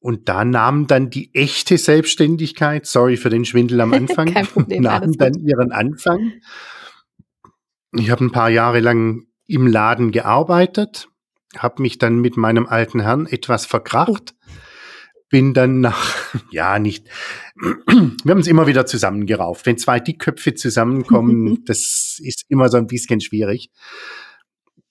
Und 0.00 0.30
da 0.30 0.46
nahm 0.46 0.86
dann 0.86 1.10
die 1.10 1.34
echte 1.34 1.76
Selbstständigkeit, 1.76 2.86
sorry 2.86 3.18
für 3.18 3.28
den 3.28 3.44
Schwindel 3.44 3.80
am 3.82 3.92
Anfang, 3.92 4.32
Problem, 4.46 4.82
nahm 4.82 5.12
dann 5.12 5.34
gut. 5.34 5.42
ihren 5.42 5.72
Anfang. 5.72 6.32
Ich 7.92 8.10
habe 8.10 8.24
ein 8.24 8.32
paar 8.32 8.50
Jahre 8.50 8.80
lang 8.80 9.26
im 9.46 9.66
Laden 9.66 10.10
gearbeitet, 10.10 11.08
habe 11.56 11.82
mich 11.82 11.98
dann 11.98 12.20
mit 12.20 12.36
meinem 12.36 12.66
alten 12.66 13.00
Herrn 13.00 13.26
etwas 13.26 13.66
verkracht, 13.66 14.34
bin 15.28 15.54
dann 15.54 15.80
nach, 15.80 16.34
ja, 16.50 16.78
nicht, 16.78 17.08
wir 17.56 18.30
haben 18.30 18.40
es 18.40 18.46
immer 18.46 18.66
wieder 18.66 18.86
zusammengerauft. 18.86 19.66
Wenn 19.66 19.76
zwei 19.76 20.00
Dickköpfe 20.00 20.54
zusammenkommen, 20.54 21.62
das 21.66 22.18
ist 22.22 22.44
immer 22.48 22.68
so 22.68 22.78
ein 22.78 22.86
bisschen 22.86 23.20
schwierig. 23.20 23.70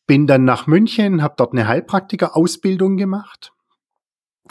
Bin 0.06 0.28
dann 0.28 0.44
nach 0.44 0.68
München, 0.68 1.22
habe 1.24 1.36
dort 1.38 1.54
eine 1.54 1.68
Heilpraktiker-Ausbildung 1.68 2.98
gemacht, 2.98 3.54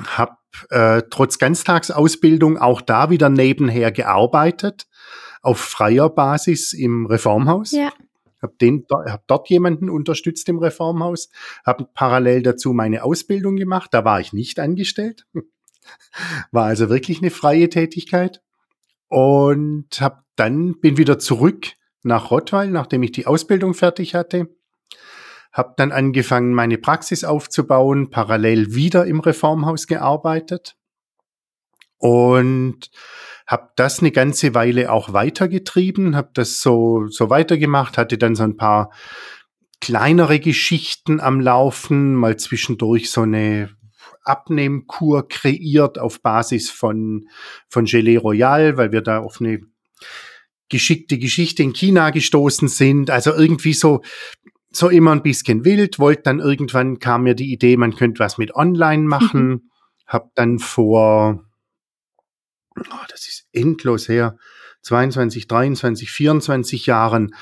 habe 0.04 0.37
äh, 0.70 1.02
trotz 1.10 1.38
Ganztagsausbildung 1.38 2.58
auch 2.58 2.80
da 2.80 3.10
wieder 3.10 3.28
nebenher 3.28 3.92
gearbeitet, 3.92 4.86
auf 5.42 5.58
freier 5.58 6.08
Basis 6.08 6.72
im 6.72 7.06
Reformhaus. 7.06 7.72
Ja. 7.72 7.92
Hab, 8.40 8.58
den, 8.58 8.86
hab 8.90 9.26
dort 9.26 9.48
jemanden 9.48 9.90
unterstützt 9.90 10.48
im 10.48 10.58
Reformhaus, 10.58 11.28
habe 11.66 11.88
parallel 11.92 12.42
dazu 12.42 12.72
meine 12.72 13.02
Ausbildung 13.02 13.56
gemacht. 13.56 13.92
Da 13.92 14.04
war 14.04 14.20
ich 14.20 14.32
nicht 14.32 14.60
angestellt. 14.60 15.26
War 16.52 16.66
also 16.66 16.90
wirklich 16.90 17.22
eine 17.22 17.30
freie 17.30 17.70
Tätigkeit. 17.70 18.42
Und 19.08 20.00
hab 20.00 20.24
dann 20.36 20.78
bin 20.80 20.98
wieder 20.98 21.18
zurück 21.18 21.68
nach 22.02 22.30
Rottweil, 22.30 22.68
nachdem 22.68 23.02
ich 23.02 23.12
die 23.12 23.26
Ausbildung 23.26 23.72
fertig 23.72 24.14
hatte 24.14 24.48
habe 25.52 25.74
dann 25.76 25.92
angefangen, 25.92 26.54
meine 26.54 26.78
Praxis 26.78 27.24
aufzubauen, 27.24 28.10
parallel 28.10 28.74
wieder 28.74 29.06
im 29.06 29.20
Reformhaus 29.20 29.86
gearbeitet 29.86 30.76
Und 31.98 32.90
habe 33.46 33.70
das 33.76 34.00
eine 34.00 34.12
ganze 34.12 34.54
Weile 34.54 34.92
auch 34.92 35.12
weitergetrieben, 35.12 36.14
habe 36.14 36.30
das 36.34 36.60
so, 36.60 37.06
so 37.08 37.30
weitergemacht, 37.30 37.96
hatte 37.98 38.18
dann 38.18 38.34
so 38.34 38.44
ein 38.44 38.56
paar 38.56 38.92
kleinere 39.80 40.38
Geschichten 40.38 41.18
am 41.20 41.40
Laufen, 41.40 42.14
mal 42.14 42.36
zwischendurch 42.36 43.10
so 43.10 43.22
eine 43.22 43.70
Abnehmkur 44.22 45.28
kreiert 45.28 45.98
auf 45.98 46.20
Basis 46.20 46.70
von, 46.70 47.28
von 47.68 47.86
Gelee 47.86 48.18
Royal, 48.18 48.76
weil 48.76 48.92
wir 48.92 49.00
da 49.00 49.20
auf 49.20 49.40
eine 49.40 49.60
geschickte 50.68 51.18
Geschichte 51.18 51.62
in 51.62 51.72
China 51.72 52.10
gestoßen 52.10 52.68
sind. 52.68 53.10
Also 53.10 53.32
irgendwie 53.32 53.72
so, 53.72 54.02
so 54.78 54.88
immer 54.88 55.12
ein 55.12 55.22
bisschen 55.22 55.64
wild, 55.64 55.98
wollte 55.98 56.22
dann 56.22 56.40
irgendwann 56.40 56.98
kam 56.98 57.24
mir 57.24 57.34
die 57.34 57.52
Idee, 57.52 57.76
man 57.76 57.94
könnte 57.94 58.20
was 58.20 58.38
mit 58.38 58.54
online 58.54 59.02
machen. 59.02 59.48
Mhm. 59.48 59.70
Hab 60.06 60.34
dann 60.34 60.58
vor, 60.58 61.44
oh, 62.76 63.04
das 63.10 63.28
ist 63.28 63.46
endlos 63.52 64.08
her, 64.08 64.38
22, 64.82 65.48
23, 65.48 66.10
24 66.10 66.86
Jahren, 66.86 67.34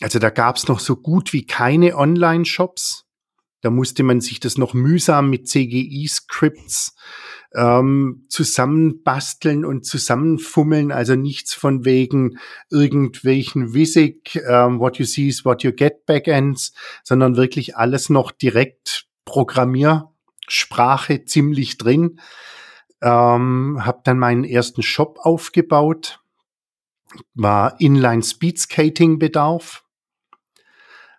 also 0.00 0.18
da 0.18 0.30
gab's 0.30 0.66
noch 0.66 0.80
so 0.80 0.96
gut 0.96 1.32
wie 1.32 1.46
keine 1.46 1.96
Online-Shops. 1.96 3.04
Da 3.60 3.68
musste 3.68 4.02
man 4.02 4.22
sich 4.22 4.40
das 4.40 4.56
noch 4.56 4.72
mühsam 4.72 5.28
mit 5.28 5.46
CGI-Scripts 5.46 6.94
ähm, 7.54 8.24
zusammenbasteln 8.28 9.64
und 9.64 9.84
zusammenfummeln. 9.84 10.92
Also 10.92 11.16
nichts 11.16 11.54
von 11.54 11.84
wegen 11.84 12.38
irgendwelchen 12.70 13.74
Visik, 13.74 14.36
ähm, 14.48 14.80
what 14.80 14.98
you 14.98 15.04
see 15.04 15.28
is 15.28 15.44
what 15.44 15.62
you 15.62 15.72
get 15.72 16.06
Backends, 16.06 16.72
sondern 17.02 17.36
wirklich 17.36 17.76
alles 17.76 18.10
noch 18.10 18.30
direkt 18.30 19.06
Programmiersprache 19.24 21.24
ziemlich 21.24 21.78
drin. 21.78 22.20
Ähm, 23.02 23.84
habe 23.84 24.00
dann 24.04 24.18
meinen 24.18 24.44
ersten 24.44 24.82
Shop 24.82 25.18
aufgebaut, 25.22 26.20
war 27.34 27.80
Inline 27.80 28.22
Speed 28.22 28.58
Skating 28.58 29.18
Bedarf 29.18 29.84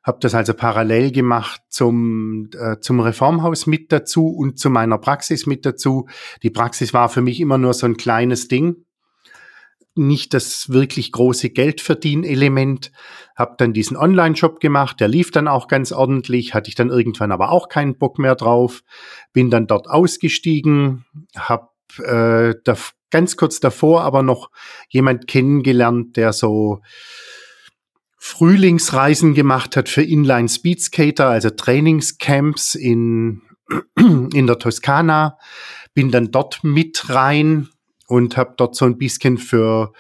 habe 0.04 0.18
das 0.22 0.34
also 0.34 0.54
parallel 0.54 1.12
gemacht 1.12 1.62
zum, 1.70 2.50
äh, 2.58 2.80
zum 2.80 3.00
Reformhaus 3.00 3.68
mit 3.68 3.92
dazu 3.92 4.28
und 4.28 4.60
zu 4.60 4.70
meiner 4.70 4.98
Praxis 4.98 5.46
mit 5.46 5.66
dazu. 5.66 6.08
Die 6.44 6.50
Praxis 6.50 6.94
war 6.94 7.10
für 7.10 7.22
mich 7.22 7.40
immer 7.40 7.58
nur 7.58 7.74
so 7.74 7.86
ein 7.86 7.98
kleines 7.98 8.48
Ding, 8.48 8.86
nicht 9.96 10.34
das 10.34 10.70
wirklich 10.70 11.12
große 11.12 11.50
Geldverdienelement. 11.50 12.92
Habe 13.36 13.56
dann 13.58 13.74
diesen 13.74 13.98
Online-Shop 13.98 14.60
gemacht, 14.60 15.00
der 15.00 15.08
lief 15.08 15.32
dann 15.32 15.48
auch 15.48 15.68
ganz 15.68 15.92
ordentlich, 15.92 16.54
hatte 16.54 16.70
ich 16.70 16.76
dann 16.76 16.90
irgendwann 16.90 17.32
aber 17.32 17.52
auch 17.52 17.68
keinen 17.68 17.98
Bock 17.98 18.18
mehr 18.18 18.36
drauf, 18.36 18.84
bin 19.34 19.50
dann 19.50 19.68
dort 19.68 19.90
ausgestiegen, 19.90 21.06
habe 21.36 21.68
äh, 22.04 22.56
ganz 23.10 23.36
kurz 23.36 23.60
davor 23.60 24.04
aber 24.04 24.24
noch 24.24 24.50
jemand 24.90 25.28
kennengelernt, 25.28 26.16
der 26.16 26.34
so 26.34 26.82
Frühlingsreisen 28.24 29.34
gemacht 29.34 29.76
hat 29.76 29.90
für 29.90 30.04
Inline 30.04 30.48
Speedskater, 30.48 31.30
also 31.30 31.50
Trainingscamps 31.50 32.76
in, 32.76 33.42
in 33.98 34.46
der 34.46 34.60
Toskana. 34.60 35.40
Bin 35.96 36.12
dann 36.12 36.30
dort 36.30 36.64
mit 36.64 37.10
rein 37.10 37.70
und 38.06 38.38
habe 38.38 38.54
dort 38.58 38.76
so 38.76 38.86
ein 38.86 39.00
bisschen 39.00 39.40
für, 39.40 39.92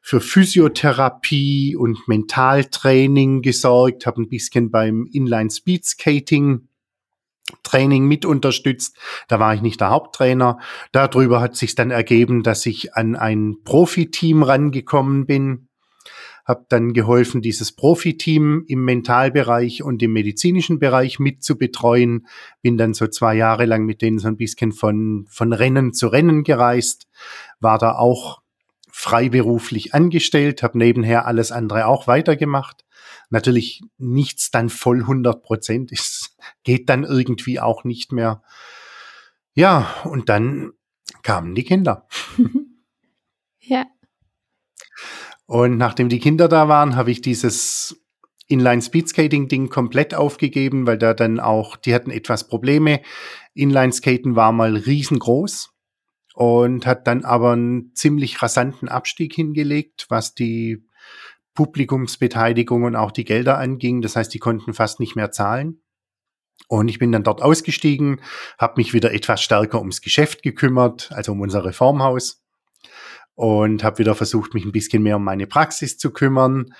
für 0.00 0.20
Physiotherapie 0.20 1.74
und 1.74 2.06
Mentaltraining 2.06 3.42
gesorgt, 3.42 4.06
habe 4.06 4.22
ein 4.22 4.28
bisschen 4.28 4.70
beim 4.70 5.04
Inline 5.12 5.50
Speedskating 5.50 6.68
Training 7.64 8.06
mit 8.06 8.24
unterstützt. 8.24 8.96
Da 9.26 9.40
war 9.40 9.54
ich 9.54 9.60
nicht 9.60 9.80
der 9.80 9.90
Haupttrainer. 9.90 10.60
Darüber 10.92 11.40
hat 11.40 11.56
sich 11.56 11.74
dann 11.74 11.90
ergeben, 11.90 12.44
dass 12.44 12.64
ich 12.64 12.94
an 12.94 13.16
ein 13.16 13.56
Profiteam 13.64 14.44
rangekommen 14.44 15.26
bin 15.26 15.65
habe 16.46 16.64
dann 16.68 16.92
geholfen, 16.92 17.42
dieses 17.42 17.72
Profiteam 17.72 18.64
im 18.68 18.84
Mentalbereich 18.84 19.82
und 19.82 20.00
im 20.02 20.12
medizinischen 20.12 20.78
Bereich 20.78 21.18
mit 21.18 21.42
zu 21.42 21.58
betreuen. 21.58 22.28
Bin 22.62 22.78
dann 22.78 22.94
so 22.94 23.08
zwei 23.08 23.34
Jahre 23.34 23.66
lang 23.66 23.84
mit 23.84 24.00
denen 24.00 24.20
so 24.20 24.28
ein 24.28 24.36
bisschen 24.36 24.70
von, 24.70 25.26
von 25.28 25.52
Rennen 25.52 25.92
zu 25.92 26.06
Rennen 26.06 26.44
gereist, 26.44 27.08
war 27.58 27.78
da 27.78 27.96
auch 27.96 28.42
freiberuflich 28.92 29.92
angestellt, 29.92 30.62
habe 30.62 30.78
nebenher 30.78 31.26
alles 31.26 31.50
andere 31.50 31.86
auch 31.86 32.06
weitergemacht. 32.06 32.84
Natürlich 33.28 33.82
nichts 33.98 34.52
dann 34.52 34.68
voll 34.68 35.00
100 35.00 35.42
Prozent, 35.42 35.92
es 35.92 36.36
geht 36.62 36.88
dann 36.88 37.02
irgendwie 37.02 37.58
auch 37.58 37.82
nicht 37.82 38.12
mehr. 38.12 38.42
Ja, 39.52 39.96
und 40.04 40.28
dann 40.28 40.72
kamen 41.22 41.56
die 41.56 41.64
Kinder. 41.64 42.06
ja, 43.60 43.84
und 45.46 45.78
nachdem 45.78 46.08
die 46.08 46.18
Kinder 46.18 46.48
da 46.48 46.68
waren, 46.68 46.96
habe 46.96 47.10
ich 47.10 47.20
dieses 47.20 48.02
Inline 48.48 48.82
Speedskating 48.82 49.48
Ding 49.48 49.68
komplett 49.68 50.14
aufgegeben, 50.14 50.86
weil 50.86 50.98
da 50.98 51.14
dann 51.14 51.40
auch, 51.40 51.76
die 51.76 51.94
hatten 51.94 52.10
etwas 52.10 52.48
Probleme. 52.48 53.00
Inline 53.54 53.92
Skaten 53.92 54.36
war 54.36 54.52
mal 54.52 54.76
riesengroß 54.76 55.70
und 56.34 56.86
hat 56.86 57.06
dann 57.06 57.24
aber 57.24 57.52
einen 57.52 57.94
ziemlich 57.94 58.42
rasanten 58.42 58.88
Abstieg 58.88 59.34
hingelegt, 59.34 60.06
was 60.08 60.34
die 60.34 60.84
Publikumsbeteiligung 61.54 62.84
und 62.84 62.96
auch 62.96 63.10
die 63.10 63.24
Gelder 63.24 63.58
anging. 63.58 64.02
Das 64.02 64.16
heißt, 64.16 64.32
die 64.34 64.38
konnten 64.38 64.74
fast 64.74 65.00
nicht 65.00 65.16
mehr 65.16 65.30
zahlen. 65.30 65.80
Und 66.68 66.88
ich 66.88 66.98
bin 66.98 67.12
dann 67.12 67.22
dort 67.22 67.42
ausgestiegen, 67.42 68.20
habe 68.58 68.74
mich 68.76 68.92
wieder 68.92 69.12
etwas 69.12 69.42
stärker 69.42 69.78
ums 69.78 70.00
Geschäft 70.00 70.42
gekümmert, 70.42 71.10
also 71.12 71.32
um 71.32 71.40
unser 71.40 71.64
Reformhaus 71.64 72.45
und 73.36 73.84
habe 73.84 73.98
wieder 73.98 74.14
versucht, 74.14 74.54
mich 74.54 74.64
ein 74.64 74.72
bisschen 74.72 75.02
mehr 75.02 75.16
um 75.16 75.24
meine 75.24 75.46
Praxis 75.46 75.98
zu 75.98 76.10
kümmern, 76.10 76.74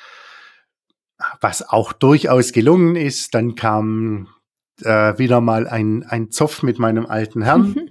was 1.41 1.67
auch 1.67 1.93
durchaus 1.93 2.53
gelungen 2.53 2.97
ist. 2.97 3.35
Dann 3.35 3.55
kam 3.55 4.29
äh, 4.83 5.17
wieder 5.19 5.41
mal 5.41 5.69
ein, 5.69 6.03
ein 6.03 6.31
Zoff 6.31 6.63
mit 6.63 6.79
meinem 6.79 7.07
alten 7.07 7.43
Herrn. 7.43 7.69
Mhm. 7.69 7.91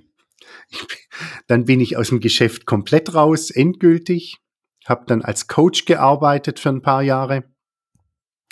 dann 1.48 1.66
bin 1.66 1.80
ich 1.80 1.96
aus 1.96 2.10
dem 2.10 2.20
Geschäft 2.20 2.66
komplett 2.66 3.14
raus, 3.14 3.52
endgültig. 3.52 4.38
Habe 4.86 5.06
dann 5.08 5.22
als 5.22 5.48
Coach 5.48 5.86
gearbeitet 5.86 6.60
für 6.60 6.70
ein 6.70 6.82
paar 6.82 7.02
Jahre 7.02 7.46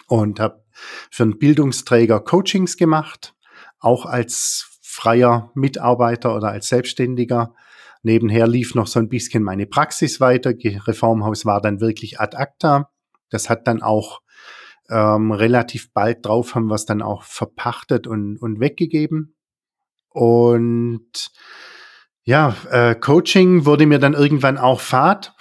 und 0.08 0.40
habe 0.40 0.64
für 1.12 1.24
einen 1.24 1.38
Bildungsträger 1.38 2.20
Coachings 2.20 2.78
gemacht, 2.78 3.36
auch 3.80 4.06
als 4.06 4.80
freier 4.82 5.52
Mitarbeiter 5.56 6.36
oder 6.36 6.50
als 6.50 6.68
Selbstständiger 6.68 7.56
Nebenher 8.04 8.48
lief 8.48 8.76
noch 8.76 8.88
so 8.88 9.00
ein 9.00 9.10
bisschen 9.10 9.44
meine 9.44 9.66
Praxis 9.66 10.20
weiter. 10.20 10.52
Reformhaus 10.52 11.46
war 11.46 11.62
dann 11.62 11.82
wirklich 11.82 12.20
ad 12.20 12.38
acta. 12.38 12.92
Das 13.30 13.50
hat 13.50 13.68
dann 13.68 13.82
auch 13.82 14.22
ähm, 14.90 15.32
relativ 15.32 15.92
bald 15.94 16.26
drauf 16.26 16.56
haben 16.56 16.68
wir 16.68 16.76
es 16.76 16.86
dann 16.86 17.02
auch 17.02 17.24
verpachtet 17.24 18.06
und, 18.06 18.38
und 18.38 18.60
weggegeben. 18.60 19.36
Und 20.10 21.32
ja, 22.24 22.56
äh, 22.70 22.96
Coaching 22.96 23.66
wurde 23.66 23.86
mir 23.86 24.00
dann 24.00 24.14
irgendwann 24.14 24.58
auch 24.58 24.80
Fahrt. 24.80 25.34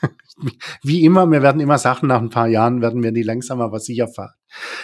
Wie 0.82 1.04
immer, 1.04 1.30
wir 1.30 1.42
werden 1.42 1.60
immer 1.60 1.78
Sachen 1.78 2.08
nach 2.08 2.20
ein 2.20 2.30
paar 2.30 2.48
Jahren 2.48 2.80
werden 2.80 3.02
wir 3.02 3.12
die 3.12 3.22
langsam 3.22 3.60
aber 3.60 3.80
sicher 3.80 4.08
Fahrt. 4.08 4.34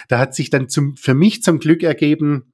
Da 0.07 0.19
hat 0.19 0.35
sich 0.35 0.49
dann 0.49 0.69
zum, 0.69 0.95
für 0.95 1.13
mich 1.13 1.43
zum 1.43 1.59
Glück 1.59 1.83
ergeben, 1.83 2.53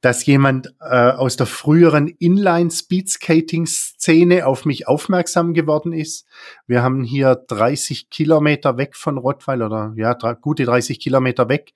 dass 0.00 0.26
jemand 0.26 0.74
äh, 0.80 1.10
aus 1.10 1.36
der 1.36 1.46
früheren 1.46 2.08
Inline-Speedskating-Szene 2.08 4.46
auf 4.46 4.64
mich 4.64 4.88
aufmerksam 4.88 5.54
geworden 5.54 5.92
ist. 5.92 6.26
Wir 6.66 6.82
haben 6.82 7.04
hier 7.04 7.36
30 7.48 8.10
Kilometer 8.10 8.76
weg 8.76 8.96
von 8.96 9.18
Rottweil 9.18 9.62
oder 9.62 9.92
ja, 9.96 10.14
gute 10.14 10.64
30 10.64 10.98
Kilometer 11.00 11.48
weg, 11.48 11.72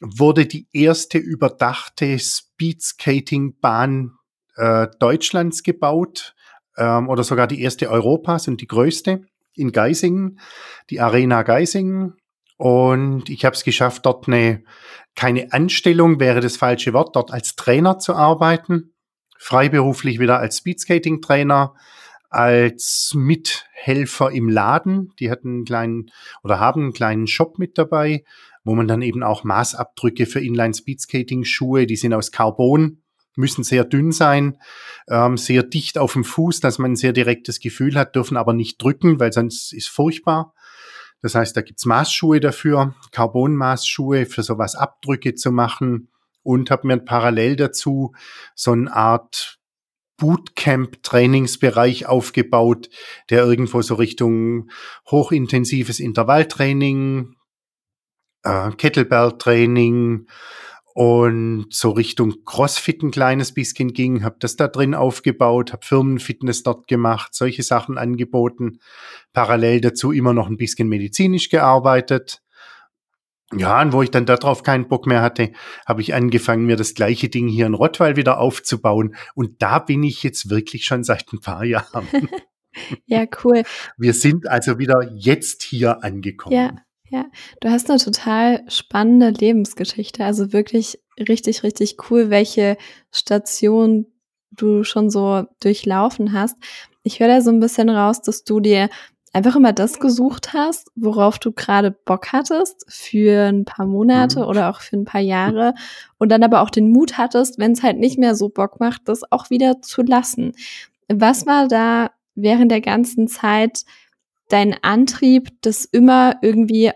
wurde 0.00 0.46
die 0.46 0.66
erste 0.72 1.18
überdachte 1.18 2.18
Speedskating-Bahn 2.18 4.12
äh, 4.56 4.88
Deutschlands 4.98 5.62
gebaut 5.62 6.34
ähm, 6.76 7.08
oder 7.08 7.24
sogar 7.24 7.46
die 7.46 7.62
erste 7.62 7.90
Europas 7.90 8.48
und 8.48 8.60
die 8.60 8.66
größte 8.66 9.24
in 9.54 9.72
Geisingen, 9.72 10.40
die 10.90 11.00
Arena 11.00 11.42
Geisingen. 11.42 12.16
Und 12.58 13.28
ich 13.28 13.44
habe 13.44 13.54
es 13.54 13.64
geschafft, 13.64 14.06
dort 14.06 14.28
eine, 14.28 14.64
keine 15.16 15.52
Anstellung 15.52 16.20
wäre 16.20 16.40
das 16.40 16.56
falsche 16.56 16.92
Wort, 16.92 17.16
dort 17.16 17.32
als 17.32 17.56
Trainer 17.56 17.98
zu 17.98 18.14
arbeiten, 18.14 18.94
freiberuflich 19.38 20.20
wieder 20.20 20.38
als 20.38 20.58
Speedskating-Trainer, 20.58 21.74
als 22.28 23.12
Mithelfer 23.14 24.30
im 24.30 24.48
Laden. 24.48 25.12
Die 25.18 25.30
hatten 25.30 25.48
einen 25.48 25.64
kleinen 25.64 26.10
oder 26.42 26.60
haben 26.60 26.82
einen 26.82 26.92
kleinen 26.92 27.26
Shop 27.26 27.58
mit 27.58 27.78
dabei, 27.78 28.24
wo 28.62 28.74
man 28.74 28.86
dann 28.86 29.02
eben 29.02 29.22
auch 29.22 29.42
Maßabdrücke 29.42 30.26
für 30.26 30.40
Inline-Speedskating-Schuhe, 30.40 31.86
die 31.86 31.96
sind 31.96 32.12
aus 32.12 32.30
Carbon, 32.30 33.02
müssen 33.36 33.64
sehr 33.64 33.84
dünn 33.84 34.12
sein, 34.12 34.58
ähm, 35.08 35.36
sehr 35.36 35.62
dicht 35.62 35.98
auf 35.98 36.14
dem 36.14 36.24
Fuß, 36.24 36.60
dass 36.60 36.78
man 36.78 36.92
ein 36.92 36.96
sehr 36.96 37.12
direktes 37.12 37.60
Gefühl 37.60 37.94
hat, 37.94 38.16
dürfen 38.16 38.36
aber 38.36 38.52
nicht 38.52 38.82
drücken, 38.82 39.20
weil 39.20 39.32
sonst 39.32 39.72
ist 39.72 39.88
furchtbar. 39.88 40.52
Das 41.22 41.34
heißt, 41.34 41.56
da 41.56 41.62
gibt's 41.62 41.86
Maßschuhe 41.86 42.40
dafür, 42.40 42.94
Carbon-Maßschuhe 43.12 44.26
für 44.26 44.42
sowas 44.42 44.74
Abdrücke 44.74 45.34
zu 45.34 45.50
machen. 45.50 46.08
Und 46.42 46.70
habe 46.70 46.86
mir 46.86 46.98
parallel 46.98 47.56
dazu 47.56 48.14
so 48.54 48.70
eine 48.70 48.94
Art 48.94 49.58
Bootcamp-Trainingsbereich 50.18 52.06
aufgebaut, 52.06 52.88
der 53.30 53.44
irgendwo 53.44 53.82
so 53.82 53.96
Richtung 53.96 54.70
hochintensives 55.10 56.00
Intervalltraining, 56.00 57.34
äh, 58.44 58.70
Kettlebell-Training 58.70 60.28
und 60.96 61.66
so 61.68 61.90
Richtung 61.90 62.42
CrossFit 62.46 63.02
ein 63.02 63.10
kleines 63.10 63.52
bisschen 63.52 63.92
ging, 63.92 64.24
habe 64.24 64.36
das 64.38 64.56
da 64.56 64.66
drin 64.66 64.94
aufgebaut, 64.94 65.74
habe 65.74 65.84
Firmenfitness 65.84 66.62
dort 66.62 66.88
gemacht, 66.88 67.34
solche 67.34 67.62
Sachen 67.62 67.98
angeboten, 67.98 68.78
parallel 69.34 69.82
dazu 69.82 70.10
immer 70.10 70.32
noch 70.32 70.48
ein 70.48 70.56
bisschen 70.56 70.88
medizinisch 70.88 71.50
gearbeitet. 71.50 72.40
Ja, 73.54 73.82
und 73.82 73.92
wo 73.92 74.00
ich 74.00 74.10
dann 74.10 74.24
darauf 74.24 74.62
keinen 74.62 74.88
Bock 74.88 75.06
mehr 75.06 75.20
hatte, 75.20 75.52
habe 75.84 76.00
ich 76.00 76.14
angefangen, 76.14 76.64
mir 76.64 76.76
das 76.76 76.94
gleiche 76.94 77.28
Ding 77.28 77.46
hier 77.46 77.66
in 77.66 77.74
Rottweil 77.74 78.16
wieder 78.16 78.38
aufzubauen. 78.38 79.16
Und 79.34 79.60
da 79.60 79.80
bin 79.80 80.02
ich 80.02 80.22
jetzt 80.22 80.48
wirklich 80.48 80.86
schon 80.86 81.04
seit 81.04 81.30
ein 81.30 81.40
paar 81.40 81.64
Jahren. 81.64 82.08
ja, 83.04 83.26
cool. 83.44 83.64
Wir 83.98 84.14
sind 84.14 84.48
also 84.48 84.78
wieder 84.78 85.12
jetzt 85.14 85.62
hier 85.62 86.02
angekommen. 86.02 86.56
Ja, 86.56 86.74
ja. 87.10 87.26
Du 87.60 87.70
hast 87.70 87.90
eine 87.90 87.98
total 87.98 88.62
spannende 88.68 89.30
Lebensgeschichte. 89.30 90.24
Also 90.24 90.52
wirklich 90.52 90.98
richtig, 91.18 91.62
richtig 91.62 91.96
cool, 92.10 92.30
welche 92.30 92.76
Station 93.10 94.06
du 94.50 94.84
schon 94.84 95.10
so 95.10 95.44
durchlaufen 95.60 96.32
hast. 96.32 96.56
Ich 97.02 97.20
höre 97.20 97.28
da 97.28 97.40
so 97.40 97.50
ein 97.50 97.60
bisschen 97.60 97.88
raus, 97.88 98.22
dass 98.22 98.44
du 98.44 98.60
dir 98.60 98.88
einfach 99.32 99.54
immer 99.54 99.74
das 99.74 100.00
gesucht 100.00 100.54
hast, 100.54 100.90
worauf 100.94 101.38
du 101.38 101.52
gerade 101.52 101.90
Bock 101.90 102.32
hattest 102.32 102.86
für 102.88 103.48
ein 103.48 103.66
paar 103.66 103.86
Monate 103.86 104.40
mhm. 104.40 104.46
oder 104.46 104.70
auch 104.70 104.80
für 104.80 104.96
ein 104.96 105.04
paar 105.04 105.20
Jahre 105.20 105.74
und 106.16 106.30
dann 106.30 106.42
aber 106.42 106.62
auch 106.62 106.70
den 106.70 106.90
Mut 106.90 107.18
hattest, 107.18 107.58
wenn 107.58 107.72
es 107.72 107.82
halt 107.82 107.98
nicht 107.98 108.18
mehr 108.18 108.34
so 108.34 108.48
Bock 108.48 108.80
macht, 108.80 109.02
das 109.04 109.30
auch 109.30 109.50
wieder 109.50 109.82
zu 109.82 110.02
lassen. 110.02 110.52
Was 111.08 111.46
war 111.46 111.68
da 111.68 112.12
während 112.34 112.70
der 112.70 112.80
ganzen 112.80 113.28
Zeit 113.28 113.84
dein 114.48 114.76
Antrieb, 114.82 115.50
das 115.62 115.84
immer 115.84 116.36
irgendwie 116.42 116.92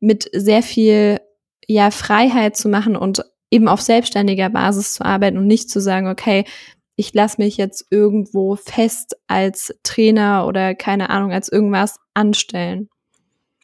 mit 0.00 0.28
sehr 0.32 0.62
viel 0.62 1.20
ja 1.66 1.90
Freiheit 1.90 2.56
zu 2.56 2.68
machen 2.68 2.96
und 2.96 3.22
eben 3.50 3.68
auf 3.68 3.80
selbstständiger 3.80 4.50
Basis 4.50 4.94
zu 4.94 5.04
arbeiten 5.04 5.38
und 5.38 5.46
nicht 5.46 5.70
zu 5.70 5.80
sagen, 5.80 6.08
okay, 6.08 6.44
ich 6.96 7.14
lasse 7.14 7.40
mich 7.40 7.56
jetzt 7.56 7.86
irgendwo 7.90 8.56
fest 8.56 9.16
als 9.26 9.74
Trainer 9.82 10.46
oder 10.46 10.74
keine 10.74 11.10
Ahnung, 11.10 11.32
als 11.32 11.50
irgendwas 11.50 11.98
anstellen. 12.14 12.88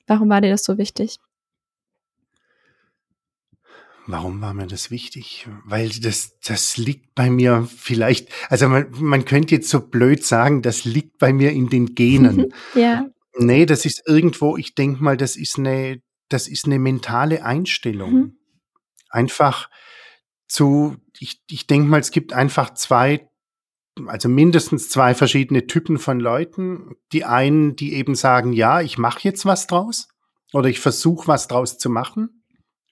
Warum 0.07 0.31
war 0.31 0.41
dir 0.41 0.51
das 0.51 0.65
so 0.65 0.79
wichtig? 0.79 1.19
Warum 4.07 4.41
war 4.41 4.55
mir 4.55 4.69
das 4.69 4.91
wichtig? 4.91 5.49
Weil 5.65 5.89
das, 5.89 6.39
das 6.41 6.77
liegt 6.77 7.15
bei 7.17 7.29
mir 7.29 7.69
vielleicht, 7.77 8.29
also 8.49 8.69
man, 8.69 8.87
man 8.99 9.25
könnte 9.25 9.57
jetzt 9.57 9.69
so 9.69 9.81
blöd 9.81 10.25
sagen, 10.25 10.63
das 10.63 10.85
liegt 10.85 11.19
bei 11.19 11.33
mir 11.33 11.51
in 11.51 11.69
den 11.69 11.95
Genen. 11.95 12.53
ja. 12.75 13.07
Nee, 13.37 13.67
das 13.67 13.85
ist 13.85 14.03
irgendwo, 14.07 14.57
ich 14.57 14.75
denke 14.75 15.03
mal, 15.03 15.17
das 15.17 15.37
ist 15.37 15.59
eine, 15.59 16.01
das 16.29 16.47
ist 16.47 16.67
eine 16.67 16.79
mentale 16.79 17.45
Einstellung. 17.45 18.13
Mhm. 18.13 18.39
Einfach, 19.11 19.69
zu, 20.47 20.97
ich, 21.19 21.43
ich 21.51 21.67
denke 21.67 21.89
mal, 21.89 22.01
es 22.01 22.13
gibt 22.13 22.33
einfach 22.33 22.75
zwei, 22.75 23.29
also 24.07 24.29
mindestens 24.29 24.89
zwei 24.89 25.15
verschiedene 25.15 25.67
Typen 25.67 25.99
von 25.99 26.21
Leuten. 26.21 26.95
Die 27.13 27.25
einen, 27.25 27.75
die 27.75 27.95
eben 27.95 28.15
sagen, 28.15 28.53
ja, 28.53 28.81
ich 28.81 28.99
mache 28.99 29.21
jetzt 29.23 29.45
was 29.45 29.67
draus 29.67 30.09
oder 30.53 30.69
ich 30.69 30.79
versuche 30.79 31.27
was 31.27 31.49
draus 31.49 31.79
zu 31.79 31.91
machen 31.91 32.36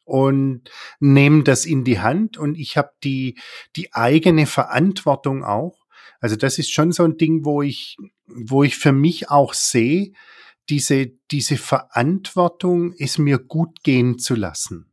und 0.05 0.71
nehmen 1.01 1.45
das 1.45 1.67
in 1.67 1.85
die 1.85 2.01
Hand 2.01 2.37
und 2.37 2.57
ich 2.57 2.77
habe 2.77 2.90
die, 3.03 3.38
die 3.77 3.93
eigene 3.93 4.47
Verantwortung 4.47 5.45
auch. 5.45 5.87
Also 6.21 6.37
das 6.37 6.59
ist 6.59 6.73
schon 6.73 6.93
so 6.93 7.05
ein 7.05 7.17
Ding, 7.17 7.45
wo 7.45 7.62
ich, 7.62 7.97
wo 8.27 8.62
ich 8.62 8.77
für 8.77 8.93
mich 8.93 9.31
auch 9.31 9.55
sehe, 9.55 10.12
diese, 10.71 11.09
diese 11.31 11.57
Verantwortung, 11.57 12.95
es 12.99 13.19
mir 13.19 13.38
gut 13.38 13.83
gehen 13.83 14.19
zu 14.19 14.35
lassen 14.35 14.90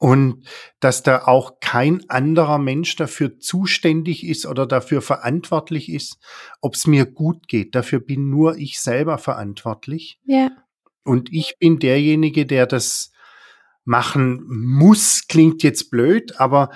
und 0.00 0.48
dass 0.80 1.02
da 1.02 1.26
auch 1.26 1.60
kein 1.60 2.08
anderer 2.08 2.58
Mensch 2.58 2.96
dafür 2.96 3.38
zuständig 3.38 4.26
ist 4.26 4.46
oder 4.46 4.66
dafür 4.66 5.02
verantwortlich 5.02 5.90
ist, 5.90 6.18
ob 6.62 6.74
es 6.74 6.86
mir 6.86 7.04
gut 7.04 7.48
geht. 7.48 7.74
Dafür 7.74 8.00
bin 8.00 8.30
nur 8.30 8.56
ich 8.56 8.80
selber 8.80 9.18
verantwortlich. 9.18 10.18
Ja. 10.24 10.50
Und 11.04 11.30
ich 11.30 11.58
bin 11.58 11.78
derjenige, 11.78 12.46
der 12.46 12.66
das 12.66 13.12
machen 13.90 14.44
muss, 14.46 15.26
klingt 15.26 15.64
jetzt 15.64 15.90
blöd, 15.90 16.38
aber 16.38 16.70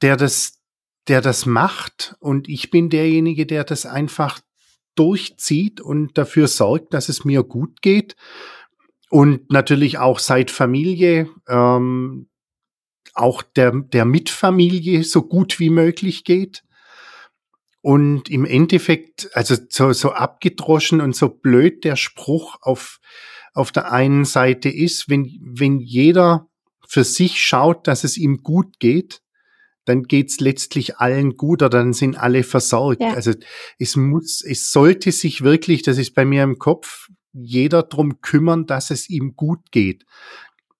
der 0.00 0.16
das, 0.16 0.60
der 1.08 1.20
das 1.20 1.44
macht 1.44 2.14
und 2.20 2.48
ich 2.48 2.70
bin 2.70 2.88
derjenige, 2.88 3.46
der 3.46 3.64
das 3.64 3.84
einfach 3.84 4.38
durchzieht 4.94 5.80
und 5.80 6.16
dafür 6.16 6.46
sorgt, 6.46 6.94
dass 6.94 7.08
es 7.08 7.24
mir 7.24 7.42
gut 7.42 7.82
geht. 7.82 8.14
Und 9.10 9.50
natürlich 9.50 9.98
auch 9.98 10.20
seit 10.20 10.52
Familie, 10.52 11.28
ähm, 11.48 12.28
auch 13.12 13.42
der, 13.42 13.72
der 13.72 14.04
Mitfamilie 14.04 15.02
so 15.02 15.22
gut 15.22 15.58
wie 15.58 15.70
möglich 15.70 16.22
geht. 16.22 16.62
Und 17.80 18.30
im 18.30 18.44
Endeffekt, 18.44 19.30
also 19.34 19.56
so, 19.68 19.92
so 19.92 20.12
abgedroschen 20.12 21.00
und 21.00 21.16
so 21.16 21.28
blöd 21.28 21.82
der 21.82 21.96
Spruch 21.96 22.56
auf, 22.60 23.00
auf 23.52 23.72
der 23.72 23.90
einen 23.90 24.24
Seite 24.24 24.68
ist, 24.68 25.08
wenn, 25.08 25.40
wenn 25.42 25.80
jeder 25.80 26.48
für 26.92 27.04
sich 27.04 27.40
schaut, 27.40 27.88
dass 27.88 28.04
es 28.04 28.18
ihm 28.18 28.42
gut 28.42 28.78
geht, 28.78 29.22
dann 29.86 30.02
geht's 30.02 30.40
letztlich 30.40 30.98
allen 30.98 31.38
gut 31.38 31.62
oder 31.62 31.70
dann 31.70 31.94
sind 31.94 32.18
alle 32.18 32.42
versorgt. 32.42 33.00
Ja. 33.00 33.14
Also 33.14 33.32
es 33.78 33.96
muss, 33.96 34.44
es 34.44 34.72
sollte 34.72 35.10
sich 35.10 35.40
wirklich, 35.40 35.80
das 35.80 35.96
ist 35.96 36.14
bei 36.14 36.26
mir 36.26 36.42
im 36.42 36.58
Kopf, 36.58 37.08
jeder 37.32 37.82
drum 37.82 38.20
kümmern, 38.20 38.66
dass 38.66 38.90
es 38.90 39.08
ihm 39.08 39.36
gut 39.36 39.72
geht. 39.72 40.04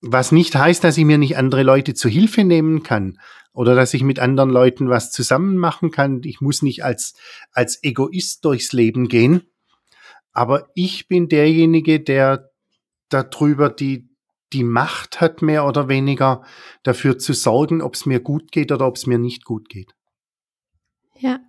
Was 0.02 0.32
nicht 0.32 0.54
heißt, 0.54 0.84
dass 0.84 0.98
ich 0.98 1.06
mir 1.06 1.16
nicht 1.16 1.38
andere 1.38 1.62
Leute 1.62 1.94
zu 1.94 2.10
Hilfe 2.10 2.44
nehmen 2.44 2.82
kann 2.82 3.18
oder 3.54 3.74
dass 3.74 3.94
ich 3.94 4.02
mit 4.02 4.18
anderen 4.18 4.50
Leuten 4.50 4.90
was 4.90 5.12
zusammen 5.12 5.56
machen 5.56 5.90
kann. 5.90 6.20
Ich 6.24 6.42
muss 6.42 6.60
nicht 6.60 6.84
als, 6.84 7.14
als 7.52 7.82
Egoist 7.82 8.44
durchs 8.44 8.74
Leben 8.74 9.08
gehen. 9.08 9.44
Aber 10.34 10.68
ich 10.74 11.08
bin 11.08 11.30
derjenige, 11.30 12.00
der 12.00 12.50
darüber 13.08 13.70
die, 13.70 14.11
die 14.52 14.64
Macht 14.64 15.20
hat, 15.20 15.42
mehr 15.42 15.66
oder 15.66 15.88
weniger 15.88 16.42
dafür 16.82 17.18
zu 17.18 17.32
sorgen, 17.32 17.82
ob 17.82 17.94
es 17.94 18.06
mir 18.06 18.20
gut 18.20 18.52
geht 18.52 18.72
oder 18.72 18.86
ob 18.86 18.96
es 18.96 19.06
mir 19.06 19.18
nicht 19.18 19.44
gut 19.44 19.68
geht. 19.68 19.94
Ja, 21.18 21.40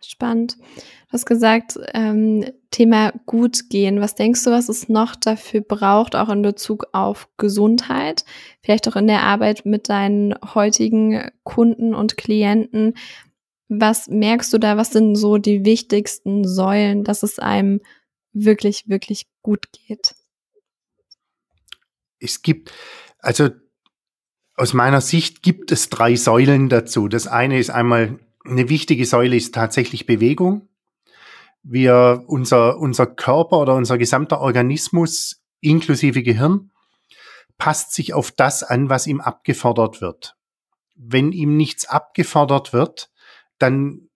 spannend. 0.00 0.56
Du 0.58 1.12
hast 1.12 1.26
gesagt, 1.26 1.78
ähm, 1.94 2.44
Thema 2.70 3.12
gut 3.26 3.68
gehen. 3.68 4.00
Was 4.00 4.14
denkst 4.14 4.44
du, 4.44 4.50
was 4.50 4.68
es 4.68 4.88
noch 4.88 5.16
dafür 5.16 5.60
braucht, 5.60 6.14
auch 6.14 6.28
in 6.28 6.42
Bezug 6.42 6.86
auf 6.92 7.28
Gesundheit? 7.36 8.24
Vielleicht 8.62 8.88
auch 8.88 8.96
in 8.96 9.06
der 9.06 9.22
Arbeit 9.22 9.66
mit 9.66 9.88
deinen 9.88 10.34
heutigen 10.54 11.30
Kunden 11.42 11.94
und 11.94 12.16
Klienten. 12.16 12.94
Was 13.68 14.08
merkst 14.08 14.52
du 14.52 14.58
da? 14.58 14.76
Was 14.76 14.90
sind 14.90 15.16
so 15.16 15.38
die 15.38 15.64
wichtigsten 15.64 16.46
Säulen, 16.46 17.04
dass 17.04 17.22
es 17.22 17.38
einem 17.38 17.80
wirklich, 18.32 18.88
wirklich 18.88 19.26
gut 19.42 19.66
geht? 19.72 20.14
Es 22.20 22.42
gibt, 22.42 22.72
also 23.18 23.50
aus 24.54 24.74
meiner 24.74 25.00
Sicht 25.00 25.42
gibt 25.42 25.72
es 25.72 25.88
drei 25.88 26.16
Säulen 26.16 26.68
dazu. 26.68 27.08
Das 27.08 27.26
eine 27.26 27.58
ist 27.58 27.70
einmal, 27.70 28.20
eine 28.44 28.68
wichtige 28.68 29.06
Säule 29.06 29.36
ist 29.36 29.54
tatsächlich 29.54 30.06
Bewegung 30.06 30.68
wir, 31.62 32.24
unser, 32.26 32.78
unser 32.78 33.06
Körper 33.06 33.58
oder 33.58 33.74
unser 33.74 33.98
gesamter 33.98 34.40
Organismus 34.40 35.42
inklusive 35.60 36.22
Gehirn 36.22 36.70
passt 37.58 37.92
sich 37.92 38.14
auf 38.14 38.30
das 38.30 38.62
an, 38.62 38.88
was 38.88 39.06
ihm 39.06 39.20
abgefordert 39.20 40.00
wird. 40.00 40.36
Wenn 40.96 41.32
ihm 41.32 41.56
nichts 41.56 41.86
abgefordert 41.86 42.72
wird, 42.72 43.10
dann 43.58 44.08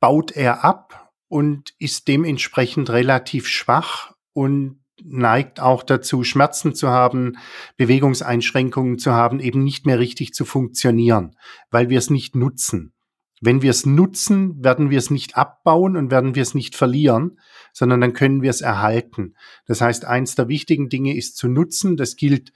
baut 0.00 0.32
er 0.32 0.64
ab 0.64 1.12
und 1.28 1.72
ist 1.78 2.08
dementsprechend 2.08 2.90
relativ 2.90 3.48
schwach 3.48 4.14
und 4.34 4.81
neigt 5.02 5.60
auch 5.60 5.82
dazu, 5.82 6.24
Schmerzen 6.24 6.74
zu 6.74 6.88
haben, 6.88 7.36
Bewegungseinschränkungen 7.76 8.98
zu 8.98 9.12
haben, 9.12 9.40
eben 9.40 9.62
nicht 9.64 9.86
mehr 9.86 9.98
richtig 9.98 10.34
zu 10.34 10.44
funktionieren, 10.44 11.36
weil 11.70 11.88
wir 11.88 11.98
es 11.98 12.10
nicht 12.10 12.36
nutzen. 12.36 12.92
Wenn 13.40 13.60
wir 13.60 13.70
es 13.70 13.86
nutzen, 13.86 14.62
werden 14.62 14.90
wir 14.90 14.98
es 14.98 15.10
nicht 15.10 15.36
abbauen 15.36 15.96
und 15.96 16.12
werden 16.12 16.36
wir 16.36 16.42
es 16.42 16.54
nicht 16.54 16.76
verlieren, 16.76 17.40
sondern 17.72 18.00
dann 18.00 18.12
können 18.12 18.40
wir 18.40 18.50
es 18.50 18.60
erhalten. 18.60 19.34
Das 19.66 19.80
heißt, 19.80 20.04
eins 20.04 20.36
der 20.36 20.46
wichtigen 20.46 20.88
Dinge 20.88 21.16
ist 21.16 21.36
zu 21.36 21.48
nutzen. 21.48 21.96
Das 21.96 22.14
gilt 22.14 22.52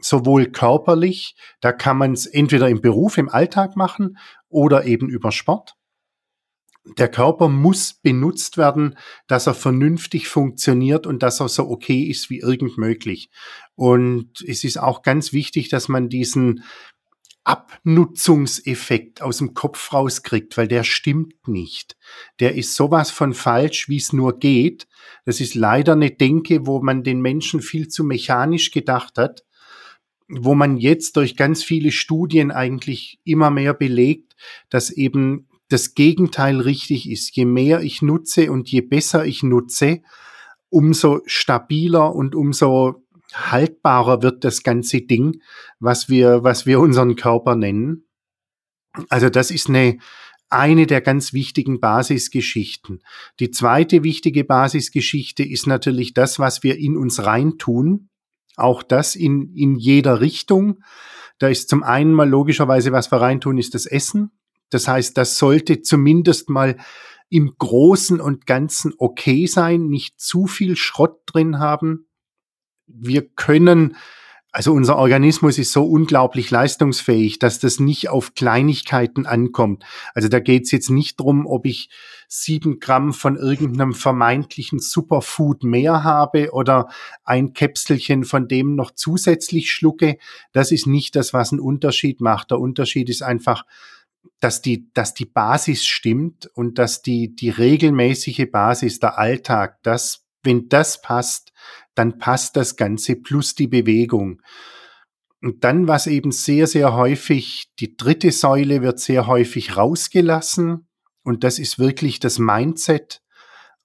sowohl 0.00 0.46
körperlich, 0.46 1.34
da 1.60 1.72
kann 1.72 1.96
man 1.96 2.12
es 2.12 2.26
entweder 2.26 2.68
im 2.68 2.82
Beruf, 2.82 3.16
im 3.16 3.30
Alltag 3.30 3.74
machen 3.74 4.18
oder 4.48 4.84
eben 4.84 5.08
über 5.08 5.32
Sport. 5.32 5.77
Der 6.96 7.08
Körper 7.08 7.48
muss 7.48 7.94
benutzt 7.94 8.56
werden, 8.56 8.96
dass 9.26 9.46
er 9.46 9.54
vernünftig 9.54 10.28
funktioniert 10.28 11.06
und 11.06 11.22
dass 11.22 11.40
er 11.40 11.48
so 11.48 11.68
okay 11.68 12.02
ist 12.02 12.30
wie 12.30 12.38
irgend 12.40 12.78
möglich. 12.78 13.30
Und 13.74 14.42
es 14.46 14.64
ist 14.64 14.78
auch 14.78 15.02
ganz 15.02 15.32
wichtig, 15.32 15.68
dass 15.68 15.88
man 15.88 16.08
diesen 16.08 16.64
Abnutzungseffekt 17.48 19.22
aus 19.22 19.38
dem 19.38 19.54
Kopf 19.54 19.92
rauskriegt, 19.92 20.56
weil 20.58 20.68
der 20.68 20.84
stimmt 20.84 21.48
nicht. 21.48 21.96
Der 22.40 22.54
ist 22.56 22.74
sowas 22.74 23.10
von 23.10 23.32
falsch, 23.32 23.88
wie 23.88 23.96
es 23.96 24.12
nur 24.12 24.38
geht. 24.38 24.86
Das 25.24 25.40
ist 25.40 25.54
leider 25.54 25.94
eine 25.94 26.10
Denke, 26.10 26.66
wo 26.66 26.82
man 26.82 27.02
den 27.02 27.22
Menschen 27.22 27.62
viel 27.62 27.88
zu 27.88 28.04
mechanisch 28.04 28.70
gedacht 28.70 29.16
hat, 29.16 29.44
wo 30.28 30.54
man 30.54 30.76
jetzt 30.76 31.16
durch 31.16 31.36
ganz 31.36 31.64
viele 31.64 31.90
Studien 31.90 32.50
eigentlich 32.50 33.18
immer 33.24 33.50
mehr 33.50 33.72
belegt, 33.72 34.36
dass 34.68 34.90
eben 34.90 35.47
das 35.68 35.94
Gegenteil 35.94 36.60
richtig 36.60 37.08
ist. 37.10 37.34
Je 37.36 37.44
mehr 37.44 37.80
ich 37.80 38.02
nutze 38.02 38.50
und 38.50 38.68
je 38.70 38.80
besser 38.80 39.24
ich 39.24 39.42
nutze, 39.42 40.00
umso 40.70 41.20
stabiler 41.26 42.14
und 42.14 42.34
umso 42.34 43.04
haltbarer 43.32 44.22
wird 44.22 44.44
das 44.44 44.62
ganze 44.62 45.02
Ding, 45.02 45.42
was 45.78 46.08
wir, 46.08 46.42
was 46.44 46.66
wir 46.66 46.80
unseren 46.80 47.16
Körper 47.16 47.56
nennen. 47.56 48.06
Also 49.08 49.28
das 49.28 49.50
ist 49.50 49.68
eine, 49.68 49.98
eine 50.50 50.86
der 50.86 51.00
ganz 51.00 51.32
wichtigen 51.32 51.80
Basisgeschichten. 51.80 53.02
Die 53.38 53.50
zweite 53.50 54.02
wichtige 54.02 54.44
Basisgeschichte 54.44 55.42
ist 55.42 55.66
natürlich 55.66 56.14
das, 56.14 56.38
was 56.38 56.62
wir 56.62 56.78
in 56.78 56.96
uns 56.96 57.24
reintun. 57.24 58.08
Auch 58.56 58.82
das 58.82 59.14
in, 59.14 59.54
in 59.54 59.76
jeder 59.76 60.20
Richtung. 60.20 60.82
Da 61.38 61.48
ist 61.48 61.68
zum 61.68 61.82
einen 61.82 62.12
mal 62.12 62.28
logischerweise, 62.28 62.92
was 62.92 63.12
wir 63.12 63.20
reintun, 63.20 63.58
ist 63.58 63.74
das 63.74 63.86
Essen. 63.86 64.32
Das 64.70 64.88
heißt, 64.88 65.16
das 65.16 65.38
sollte 65.38 65.82
zumindest 65.82 66.50
mal 66.50 66.76
im 67.30 67.54
Großen 67.58 68.20
und 68.20 68.46
Ganzen 68.46 68.94
okay 68.98 69.46
sein, 69.46 69.88
nicht 69.88 70.20
zu 70.20 70.46
viel 70.46 70.76
Schrott 70.76 71.20
drin 71.26 71.58
haben 71.58 72.08
wir 72.88 73.28
können, 73.28 73.96
also 74.50 74.72
unser 74.72 74.96
Organismus 74.96 75.58
ist 75.58 75.72
so 75.72 75.84
unglaublich 75.84 76.50
leistungsfähig, 76.50 77.38
dass 77.38 77.60
das 77.60 77.80
nicht 77.80 78.08
auf 78.08 78.34
Kleinigkeiten 78.34 79.26
ankommt. 79.26 79.84
Also 80.14 80.28
da 80.28 80.40
geht 80.40 80.64
es 80.64 80.70
jetzt 80.70 80.88
nicht 80.88 81.20
drum, 81.20 81.46
ob 81.46 81.66
ich 81.66 81.90
sieben 82.28 82.80
Gramm 82.80 83.12
von 83.12 83.36
irgendeinem 83.36 83.92
vermeintlichen 83.92 84.78
Superfood 84.78 85.64
mehr 85.64 86.02
habe 86.02 86.50
oder 86.52 86.88
ein 87.24 87.52
Käpselchen 87.52 88.24
von 88.24 88.48
dem 88.48 88.74
noch 88.74 88.90
zusätzlich 88.90 89.70
schlucke. 89.70 90.16
Das 90.52 90.72
ist 90.72 90.86
nicht 90.86 91.14
das, 91.14 91.34
was 91.34 91.52
einen 91.52 91.60
Unterschied 91.60 92.22
macht. 92.22 92.50
Der 92.50 92.58
Unterschied 92.58 93.10
ist 93.10 93.22
einfach, 93.22 93.64
dass 94.40 94.62
die, 94.62 94.92
dass 94.94 95.14
die 95.14 95.26
Basis 95.26 95.84
stimmt 95.84 96.46
und 96.54 96.78
dass 96.78 97.02
die, 97.02 97.34
die 97.34 97.50
regelmäßige 97.50 98.50
Basis, 98.50 99.00
der 99.00 99.18
Alltag, 99.18 99.78
das, 99.82 100.26
wenn 100.42 100.68
das 100.68 101.02
passt, 101.02 101.52
dann 101.94 102.18
passt 102.18 102.56
das 102.56 102.76
Ganze 102.76 103.16
plus 103.16 103.54
die 103.54 103.66
Bewegung. 103.66 104.40
Und 105.40 105.64
dann, 105.64 105.88
was 105.88 106.06
eben 106.06 106.32
sehr, 106.32 106.66
sehr 106.66 106.94
häufig, 106.94 107.70
die 107.78 107.96
dritte 107.96 108.32
Säule 108.32 108.82
wird 108.82 108.98
sehr 109.00 109.26
häufig 109.26 109.76
rausgelassen. 109.76 110.88
Und 111.22 111.44
das 111.44 111.58
ist 111.58 111.78
wirklich 111.78 112.20
das 112.20 112.38
Mindset 112.38 113.22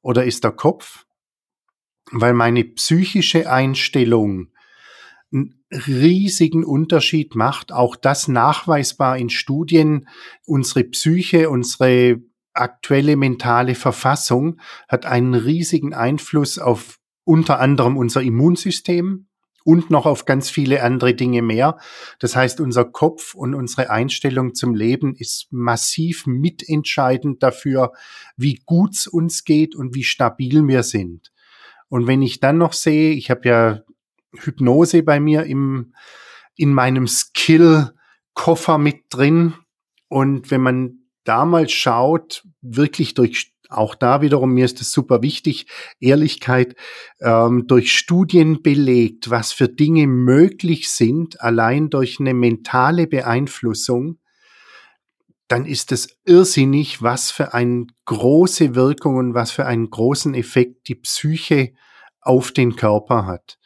oder 0.02 0.26
ist 0.26 0.44
der 0.44 0.52
Kopf, 0.52 1.06
weil 2.12 2.34
meine 2.34 2.64
psychische 2.64 3.52
Einstellung 3.52 4.50
riesigen 5.88 6.64
Unterschied 6.64 7.36
macht. 7.36 7.72
Auch 7.72 7.96
das 7.96 8.28
nachweisbar 8.28 9.18
in 9.18 9.30
Studien. 9.30 10.08
Unsere 10.46 10.84
Psyche, 10.86 11.50
unsere 11.50 12.22
aktuelle 12.54 13.16
mentale 13.16 13.76
Verfassung 13.76 14.60
hat 14.88 15.06
einen 15.06 15.34
riesigen 15.34 15.94
Einfluss 15.94 16.60
auf 16.60 17.00
unter 17.26 17.60
anderem 17.60 17.98
unser 17.98 18.22
Immunsystem 18.22 19.28
und 19.64 19.90
noch 19.90 20.06
auf 20.06 20.26
ganz 20.26 20.50
viele 20.50 20.84
andere 20.84 21.14
Dinge 21.14 21.42
mehr. 21.42 21.78
Das 22.20 22.36
heißt, 22.36 22.60
unser 22.60 22.86
Kopf 22.86 23.34
und 23.34 23.54
unsere 23.54 23.90
Einstellung 23.90 24.56
zum 24.56 24.76
Leben 24.76 25.16
ist 25.16 25.48
massiv 25.52 26.28
mitentscheidend 26.28 27.42
dafür, 27.42 27.94
wie 28.36 28.62
gut 28.66 28.94
es 28.94 29.08
uns 29.08 29.46
geht 29.46 29.76
und 29.76 29.96
wie 29.96 30.04
stabil 30.04 30.68
wir 30.68 30.84
sind. 30.84 31.32
Und 31.88 32.08
wenn 32.08 32.22
ich 32.22 32.40
dann 32.40 32.58
noch 32.58 32.74
sehe, 32.74 33.14
ich 33.14 33.30
habe 33.30 33.48
ja 33.48 33.82
Hypnose 34.38 35.04
bei 35.04 35.20
mir 35.20 35.44
im, 35.44 35.94
in 36.56 36.74
meinem 36.74 37.08
Skill-Koffer 37.08 38.78
mit 38.78 39.06
drin. 39.10 39.54
Und 40.08 40.52
wenn 40.52 40.62
man 40.62 41.00
damals 41.24 41.72
schaut, 41.72 42.44
wirklich 42.62 43.14
durch 43.14 43.54
auch 43.70 43.96
da 43.96 44.22
wiederum, 44.22 44.54
mir 44.54 44.66
ist 44.66 44.82
es 44.82 44.92
super 44.92 45.22
wichtig, 45.22 45.66
Ehrlichkeit 46.00 46.76
ähm, 47.20 47.66
durch 47.68 47.98
Studien 47.98 48.62
belegt, 48.62 49.30
was 49.32 49.52
für 49.52 49.68
Dinge 49.68 50.06
möglich 50.06 50.92
sind, 50.92 51.42
allein 51.42 51.90
durch 51.90 52.20
eine 52.20 52.34
mentale 52.34 53.08
Beeinflussung, 53.08 54.20
dann 55.48 55.66
ist 55.66 55.92
es 55.92 56.18
irrsinnig, 56.26 57.02
was 57.02 57.32
für 57.32 57.54
eine 57.54 57.88
große 58.06 58.76
Wirkung 58.76 59.18
und 59.18 59.34
was 59.34 59.52
für 59.52 59.66
einen 59.66 59.90
großen 59.90 60.34
Effekt 60.36 60.88
die 60.88 60.96
Psyche 60.96 61.74
auf 62.22 62.52
den 62.52 62.76
Körper 62.76 63.26
hat. 63.26 63.60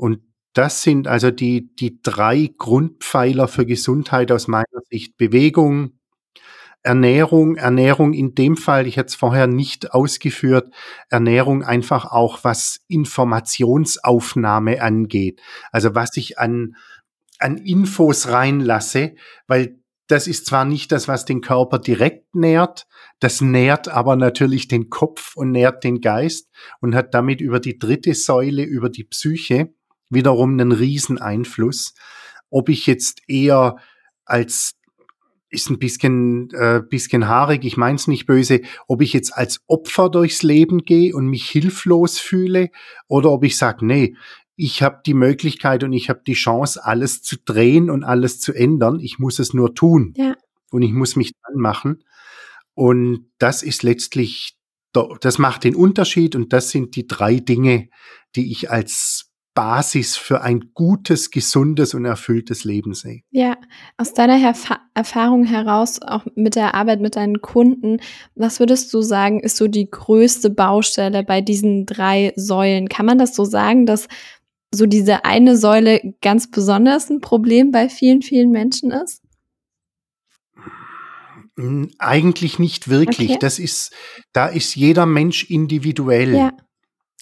Und 0.00 0.20
das 0.54 0.82
sind 0.82 1.06
also 1.06 1.30
die, 1.30 1.74
die 1.76 2.00
drei 2.00 2.50
Grundpfeiler 2.56 3.48
für 3.48 3.66
Gesundheit 3.66 4.32
aus 4.32 4.48
meiner 4.48 4.64
Sicht. 4.90 5.18
Bewegung, 5.18 5.98
Ernährung, 6.82 7.56
Ernährung 7.56 8.14
in 8.14 8.34
dem 8.34 8.56
Fall, 8.56 8.86
ich 8.86 8.96
hätte 8.96 9.08
es 9.08 9.14
vorher 9.14 9.46
nicht 9.46 9.92
ausgeführt, 9.92 10.72
Ernährung 11.10 11.62
einfach 11.62 12.06
auch 12.06 12.44
was 12.44 12.80
Informationsaufnahme 12.88 14.80
angeht. 14.80 15.42
Also 15.70 15.94
was 15.94 16.16
ich 16.16 16.38
an, 16.38 16.76
an 17.38 17.58
Infos 17.58 18.28
reinlasse, 18.28 19.16
weil 19.46 19.76
das 20.06 20.26
ist 20.26 20.46
zwar 20.46 20.64
nicht 20.64 20.90
das, 20.92 21.08
was 21.08 21.26
den 21.26 21.42
Körper 21.42 21.78
direkt 21.78 22.34
nährt, 22.34 22.86
das 23.20 23.42
nährt 23.42 23.88
aber 23.88 24.16
natürlich 24.16 24.66
den 24.66 24.88
Kopf 24.88 25.36
und 25.36 25.52
nährt 25.52 25.84
den 25.84 26.00
Geist 26.00 26.48
und 26.80 26.94
hat 26.94 27.12
damit 27.12 27.42
über 27.42 27.60
die 27.60 27.78
dritte 27.78 28.14
Säule, 28.14 28.64
über 28.64 28.88
die 28.88 29.04
Psyche, 29.04 29.74
wiederum 30.10 30.52
einen 30.52 30.72
riesen 30.72 31.18
Einfluss. 31.18 31.94
Ob 32.50 32.68
ich 32.68 32.86
jetzt 32.86 33.22
eher 33.28 33.76
als 34.24 34.74
ist 35.52 35.68
ein 35.68 35.80
bisschen, 35.80 36.50
äh, 36.52 36.80
bisschen 36.88 37.26
haarig, 37.26 37.64
ich 37.64 37.76
mein's 37.76 38.06
nicht 38.06 38.26
böse, 38.26 38.60
ob 38.86 39.02
ich 39.02 39.12
jetzt 39.12 39.36
als 39.36 39.60
Opfer 39.66 40.08
durchs 40.08 40.44
Leben 40.44 40.84
gehe 40.84 41.14
und 41.14 41.26
mich 41.26 41.50
hilflos 41.50 42.20
fühle 42.20 42.70
oder 43.08 43.32
ob 43.32 43.42
ich 43.42 43.58
sage, 43.58 43.84
nee, 43.84 44.14
ich 44.54 44.82
habe 44.82 45.00
die 45.04 45.14
Möglichkeit 45.14 45.82
und 45.84 45.92
ich 45.92 46.08
habe 46.08 46.20
die 46.26 46.34
Chance, 46.34 46.84
alles 46.84 47.22
zu 47.22 47.36
drehen 47.44 47.88
und 47.90 48.04
alles 48.04 48.40
zu 48.40 48.52
ändern. 48.52 49.00
Ich 49.00 49.18
muss 49.18 49.38
es 49.38 49.54
nur 49.54 49.74
tun. 49.74 50.12
Ja. 50.16 50.36
Und 50.70 50.82
ich 50.82 50.92
muss 50.92 51.16
mich 51.16 51.32
dran 51.42 51.58
machen. 51.58 52.04
Und 52.74 53.30
das 53.38 53.62
ist 53.62 53.82
letztlich, 53.82 54.58
das 54.92 55.38
macht 55.38 55.64
den 55.64 55.74
Unterschied 55.74 56.36
und 56.36 56.52
das 56.52 56.70
sind 56.70 56.94
die 56.94 57.06
drei 57.06 57.36
Dinge, 57.36 57.88
die 58.36 58.52
ich 58.52 58.70
als 58.70 59.29
Basis 59.54 60.16
für 60.16 60.42
ein 60.42 60.72
gutes, 60.74 61.30
gesundes 61.30 61.94
und 61.94 62.04
erfülltes 62.04 62.64
Leben 62.64 62.94
sehe. 62.94 63.22
Ja, 63.30 63.56
aus 63.96 64.14
deiner 64.14 64.40
Erf 64.40 64.70
Erfahrung 64.94 65.44
heraus, 65.44 66.00
auch 66.02 66.26
mit 66.34 66.56
der 66.56 66.74
Arbeit 66.74 67.00
mit 67.00 67.16
deinen 67.16 67.40
Kunden, 67.40 68.00
was 68.34 68.60
würdest 68.60 68.92
du 68.92 69.00
sagen, 69.02 69.40
ist 69.40 69.56
so 69.56 69.66
die 69.66 69.90
größte 69.90 70.50
Baustelle 70.50 71.22
bei 71.24 71.40
diesen 71.40 71.86
drei 71.86 72.32
Säulen? 72.36 72.88
Kann 72.88 73.06
man 73.06 73.18
das 73.18 73.34
so 73.34 73.44
sagen, 73.44 73.86
dass 73.86 74.08
so 74.72 74.86
diese 74.86 75.24
eine 75.24 75.56
Säule 75.56 76.14
ganz 76.20 76.50
besonders 76.50 77.10
ein 77.10 77.20
Problem 77.20 77.70
bei 77.72 77.88
vielen, 77.88 78.22
vielen 78.22 78.50
Menschen 78.50 78.90
ist? 78.90 79.22
Hm, 81.56 81.90
eigentlich 81.98 82.58
nicht 82.58 82.88
wirklich. 82.88 83.30
Okay. 83.30 83.38
Das 83.40 83.58
ist, 83.58 83.92
da 84.32 84.46
ist 84.46 84.76
jeder 84.76 85.06
Mensch 85.06 85.44
individuell. 85.44 86.34
Ja. 86.34 86.52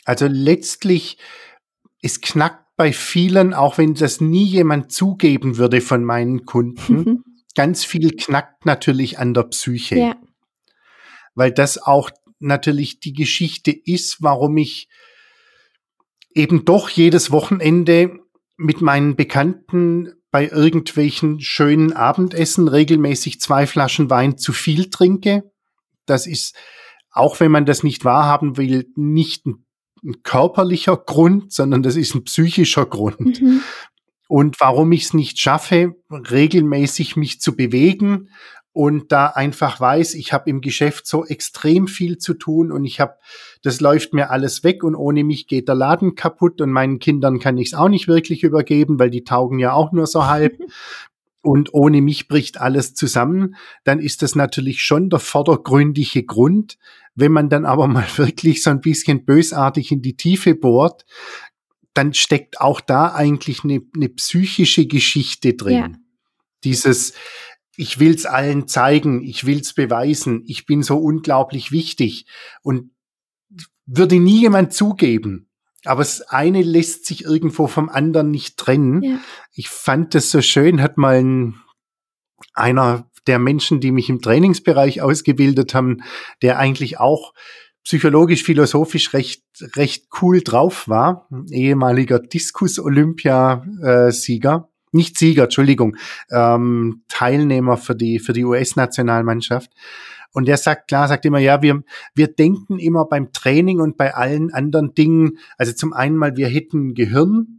Also 0.04 0.26
letztlich 0.26 1.18
es 2.02 2.20
knackt 2.20 2.64
bei 2.76 2.92
vielen, 2.92 3.54
auch 3.54 3.78
wenn 3.78 3.94
das 3.94 4.20
nie 4.20 4.44
jemand 4.44 4.92
zugeben 4.92 5.56
würde 5.56 5.80
von 5.80 6.04
meinen 6.04 6.46
Kunden, 6.46 7.24
ganz 7.54 7.84
viel 7.84 8.16
knackt 8.16 8.66
natürlich 8.66 9.18
an 9.18 9.34
der 9.34 9.44
Psyche. 9.44 9.96
Ja. 9.96 10.16
Weil 11.34 11.52
das 11.52 11.78
auch 11.78 12.10
natürlich 12.38 13.00
die 13.00 13.12
Geschichte 13.12 13.72
ist, 13.72 14.22
warum 14.22 14.56
ich 14.56 14.88
eben 16.34 16.64
doch 16.64 16.88
jedes 16.88 17.32
Wochenende 17.32 18.20
mit 18.56 18.80
meinen 18.80 19.16
Bekannten 19.16 20.12
bei 20.30 20.48
irgendwelchen 20.48 21.40
schönen 21.40 21.92
Abendessen 21.92 22.68
regelmäßig 22.68 23.40
zwei 23.40 23.66
Flaschen 23.66 24.10
Wein 24.10 24.36
zu 24.36 24.52
viel 24.52 24.90
trinke. 24.90 25.50
Das 26.06 26.26
ist, 26.26 26.54
auch 27.10 27.40
wenn 27.40 27.50
man 27.50 27.66
das 27.66 27.82
nicht 27.82 28.04
wahrhaben 28.04 28.56
will, 28.56 28.90
nicht 28.94 29.46
ein 29.46 29.64
ein 30.04 30.22
körperlicher 30.22 30.96
Grund, 30.96 31.52
sondern 31.52 31.82
das 31.82 31.96
ist 31.96 32.14
ein 32.14 32.24
psychischer 32.24 32.86
Grund. 32.86 33.40
Mhm. 33.40 33.62
Und 34.28 34.60
warum 34.60 34.92
ich 34.92 35.04
es 35.04 35.14
nicht 35.14 35.38
schaffe, 35.38 35.94
regelmäßig 36.10 37.16
mich 37.16 37.40
zu 37.40 37.56
bewegen 37.56 38.28
und 38.72 39.10
da 39.10 39.26
einfach 39.26 39.80
weiß, 39.80 40.14
ich 40.14 40.32
habe 40.32 40.50
im 40.50 40.60
Geschäft 40.60 41.06
so 41.06 41.24
extrem 41.24 41.88
viel 41.88 42.18
zu 42.18 42.34
tun 42.34 42.70
und 42.70 42.84
ich 42.84 43.00
habe, 43.00 43.14
das 43.62 43.80
läuft 43.80 44.12
mir 44.12 44.30
alles 44.30 44.62
weg 44.62 44.84
und 44.84 44.94
ohne 44.94 45.24
mich 45.24 45.46
geht 45.46 45.66
der 45.66 45.74
Laden 45.74 46.14
kaputt 46.14 46.60
und 46.60 46.70
meinen 46.70 46.98
Kindern 46.98 47.38
kann 47.40 47.56
ich 47.56 47.68
es 47.68 47.74
auch 47.74 47.88
nicht 47.88 48.06
wirklich 48.06 48.44
übergeben, 48.44 48.98
weil 48.98 49.10
die 49.10 49.24
taugen 49.24 49.58
ja 49.58 49.72
auch 49.72 49.92
nur 49.92 50.06
so 50.06 50.26
halb. 50.26 50.58
und 51.40 51.72
ohne 51.72 52.02
mich 52.02 52.28
bricht 52.28 52.60
alles 52.60 52.94
zusammen, 52.94 53.54
dann 53.84 54.00
ist 54.00 54.22
das 54.22 54.34
natürlich 54.34 54.82
schon 54.82 55.08
der 55.08 55.20
vordergründige 55.20 56.24
Grund. 56.24 56.78
Wenn 57.18 57.32
man 57.32 57.48
dann 57.48 57.66
aber 57.66 57.88
mal 57.88 58.06
wirklich 58.16 58.62
so 58.62 58.70
ein 58.70 58.80
bisschen 58.80 59.24
bösartig 59.24 59.90
in 59.90 60.02
die 60.02 60.16
Tiefe 60.16 60.54
bohrt, 60.54 61.04
dann 61.92 62.14
steckt 62.14 62.60
auch 62.60 62.80
da 62.80 63.12
eigentlich 63.12 63.64
eine, 63.64 63.82
eine 63.94 64.08
psychische 64.08 64.86
Geschichte 64.86 65.54
drin. 65.54 65.74
Ja. 65.74 65.90
Dieses, 66.62 67.14
ich 67.76 67.98
will's 67.98 68.24
allen 68.24 68.68
zeigen, 68.68 69.22
ich 69.22 69.46
will's 69.46 69.74
beweisen, 69.74 70.44
ich 70.46 70.64
bin 70.64 70.84
so 70.84 70.96
unglaublich 70.98 71.72
wichtig 71.72 72.26
und 72.62 72.92
würde 73.84 74.20
nie 74.20 74.40
jemand 74.40 74.72
zugeben. 74.72 75.48
Aber 75.84 76.02
das 76.02 76.20
eine 76.22 76.62
lässt 76.62 77.06
sich 77.06 77.24
irgendwo 77.24 77.66
vom 77.66 77.88
anderen 77.88 78.30
nicht 78.30 78.58
trennen. 78.58 79.02
Ja. 79.02 79.18
Ich 79.52 79.68
fand 79.68 80.14
das 80.14 80.30
so 80.30 80.40
schön, 80.40 80.82
hat 80.82 80.98
mal 80.98 81.16
ein, 81.16 81.54
einer 82.52 83.07
der 83.28 83.38
Menschen, 83.38 83.80
die 83.80 83.92
mich 83.92 84.08
im 84.08 84.20
Trainingsbereich 84.20 85.00
ausgebildet 85.02 85.72
haben, 85.74 86.02
der 86.42 86.58
eigentlich 86.58 86.98
auch 86.98 87.32
psychologisch, 87.84 88.42
philosophisch 88.42 89.14
recht, 89.14 89.44
recht 89.76 90.08
cool 90.20 90.40
drauf 90.42 90.88
war, 90.88 91.28
ehemaliger 91.50 92.18
Diskus-Olympia-Sieger, 92.18 94.68
nicht 94.92 95.18
Sieger, 95.18 95.44
Entschuldigung, 95.44 95.96
ähm, 96.30 97.04
Teilnehmer 97.08 97.76
für 97.76 97.94
die, 97.94 98.18
für 98.18 98.32
die 98.32 98.44
US-Nationalmannschaft. 98.44 99.70
Und 100.32 100.48
der 100.48 100.58
sagt, 100.58 100.88
klar, 100.88 101.08
sagt 101.08 101.24
immer, 101.24 101.38
ja, 101.38 101.62
wir, 101.62 101.82
wir 102.14 102.28
denken 102.28 102.78
immer 102.78 103.06
beim 103.06 103.32
Training 103.32 103.80
und 103.80 103.96
bei 103.96 104.14
allen 104.14 104.52
anderen 104.52 104.94
Dingen, 104.94 105.38
also 105.56 105.72
zum 105.72 105.92
einen 105.92 106.16
mal, 106.16 106.36
wir 106.36 106.48
hätten 106.48 106.94
Gehirn, 106.94 107.57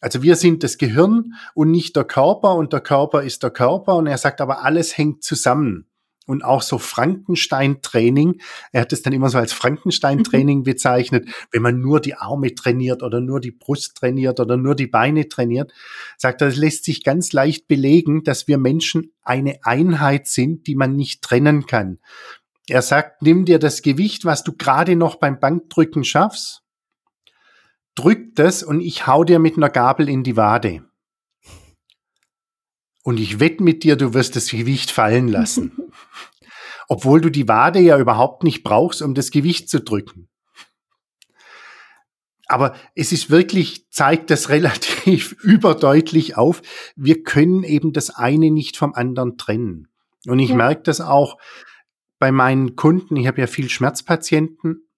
also 0.00 0.22
wir 0.22 0.36
sind 0.36 0.62
das 0.62 0.78
Gehirn 0.78 1.34
und 1.54 1.70
nicht 1.70 1.96
der 1.96 2.04
Körper 2.04 2.54
und 2.54 2.72
der 2.72 2.80
Körper 2.80 3.22
ist 3.22 3.42
der 3.42 3.50
Körper 3.50 3.96
und 3.96 4.06
er 4.06 4.18
sagt 4.18 4.40
aber, 4.40 4.64
alles 4.64 4.96
hängt 4.96 5.22
zusammen 5.24 5.88
und 6.28 6.44
auch 6.44 6.62
so 6.62 6.78
Frankenstein-Training. 6.78 8.40
Er 8.72 8.82
hat 8.82 8.92
es 8.92 9.02
dann 9.02 9.14
immer 9.14 9.30
so 9.30 9.38
als 9.38 9.52
Frankenstein-Training 9.54 10.58
mhm. 10.58 10.62
bezeichnet, 10.64 11.26
wenn 11.50 11.62
man 11.62 11.80
nur 11.80 12.00
die 12.00 12.14
Arme 12.14 12.54
trainiert 12.54 13.02
oder 13.02 13.20
nur 13.20 13.40
die 13.40 13.50
Brust 13.50 13.96
trainiert 13.96 14.38
oder 14.38 14.56
nur 14.56 14.74
die 14.74 14.86
Beine 14.86 15.28
trainiert. 15.28 15.72
Sagt 16.18 16.42
er, 16.42 16.48
es 16.48 16.56
lässt 16.56 16.84
sich 16.84 17.02
ganz 17.02 17.32
leicht 17.32 17.66
belegen, 17.66 18.24
dass 18.24 18.46
wir 18.46 18.58
Menschen 18.58 19.12
eine 19.22 19.58
Einheit 19.62 20.26
sind, 20.26 20.66
die 20.66 20.74
man 20.74 20.96
nicht 20.96 21.22
trennen 21.22 21.66
kann. 21.66 21.98
Er 22.68 22.82
sagt, 22.82 23.22
nimm 23.22 23.46
dir 23.46 23.58
das 23.58 23.80
Gewicht, 23.80 24.26
was 24.26 24.44
du 24.44 24.52
gerade 24.52 24.96
noch 24.96 25.16
beim 25.16 25.40
Bankdrücken 25.40 26.04
schaffst, 26.04 26.62
drück 27.98 28.34
das 28.34 28.62
und 28.62 28.80
ich 28.80 29.06
hau 29.06 29.24
dir 29.24 29.38
mit 29.38 29.56
einer 29.56 29.70
Gabel 29.70 30.08
in 30.08 30.22
die 30.22 30.36
Wade. 30.36 30.84
Und 33.02 33.18
ich 33.18 33.40
wette 33.40 33.62
mit 33.62 33.82
dir, 33.84 33.96
du 33.96 34.14
wirst 34.14 34.36
das 34.36 34.50
Gewicht 34.50 34.90
fallen 34.90 35.28
lassen. 35.28 35.72
Obwohl 36.88 37.20
du 37.20 37.30
die 37.30 37.48
Wade 37.48 37.80
ja 37.80 37.98
überhaupt 37.98 38.44
nicht 38.44 38.62
brauchst, 38.62 39.02
um 39.02 39.14
das 39.14 39.30
Gewicht 39.30 39.68
zu 39.68 39.80
drücken. 39.80 40.28
Aber 42.46 42.74
es 42.94 43.12
ist 43.12 43.30
wirklich, 43.30 43.90
zeigt 43.90 44.30
das 44.30 44.48
relativ 44.50 45.32
überdeutlich 45.42 46.36
auf. 46.36 46.62
Wir 46.96 47.22
können 47.22 47.62
eben 47.64 47.92
das 47.92 48.10
eine 48.10 48.50
nicht 48.50 48.76
vom 48.76 48.94
anderen 48.94 49.36
trennen. 49.36 49.88
Und 50.26 50.38
ich 50.38 50.50
ja. 50.50 50.56
merke 50.56 50.82
das 50.82 51.00
auch 51.00 51.38
bei 52.18 52.32
meinen 52.32 52.76
Kunden. 52.76 53.16
Ich 53.16 53.26
habe 53.26 53.40
ja 53.40 53.46
viel 53.46 53.68
Schmerzpatienten. 53.68 54.88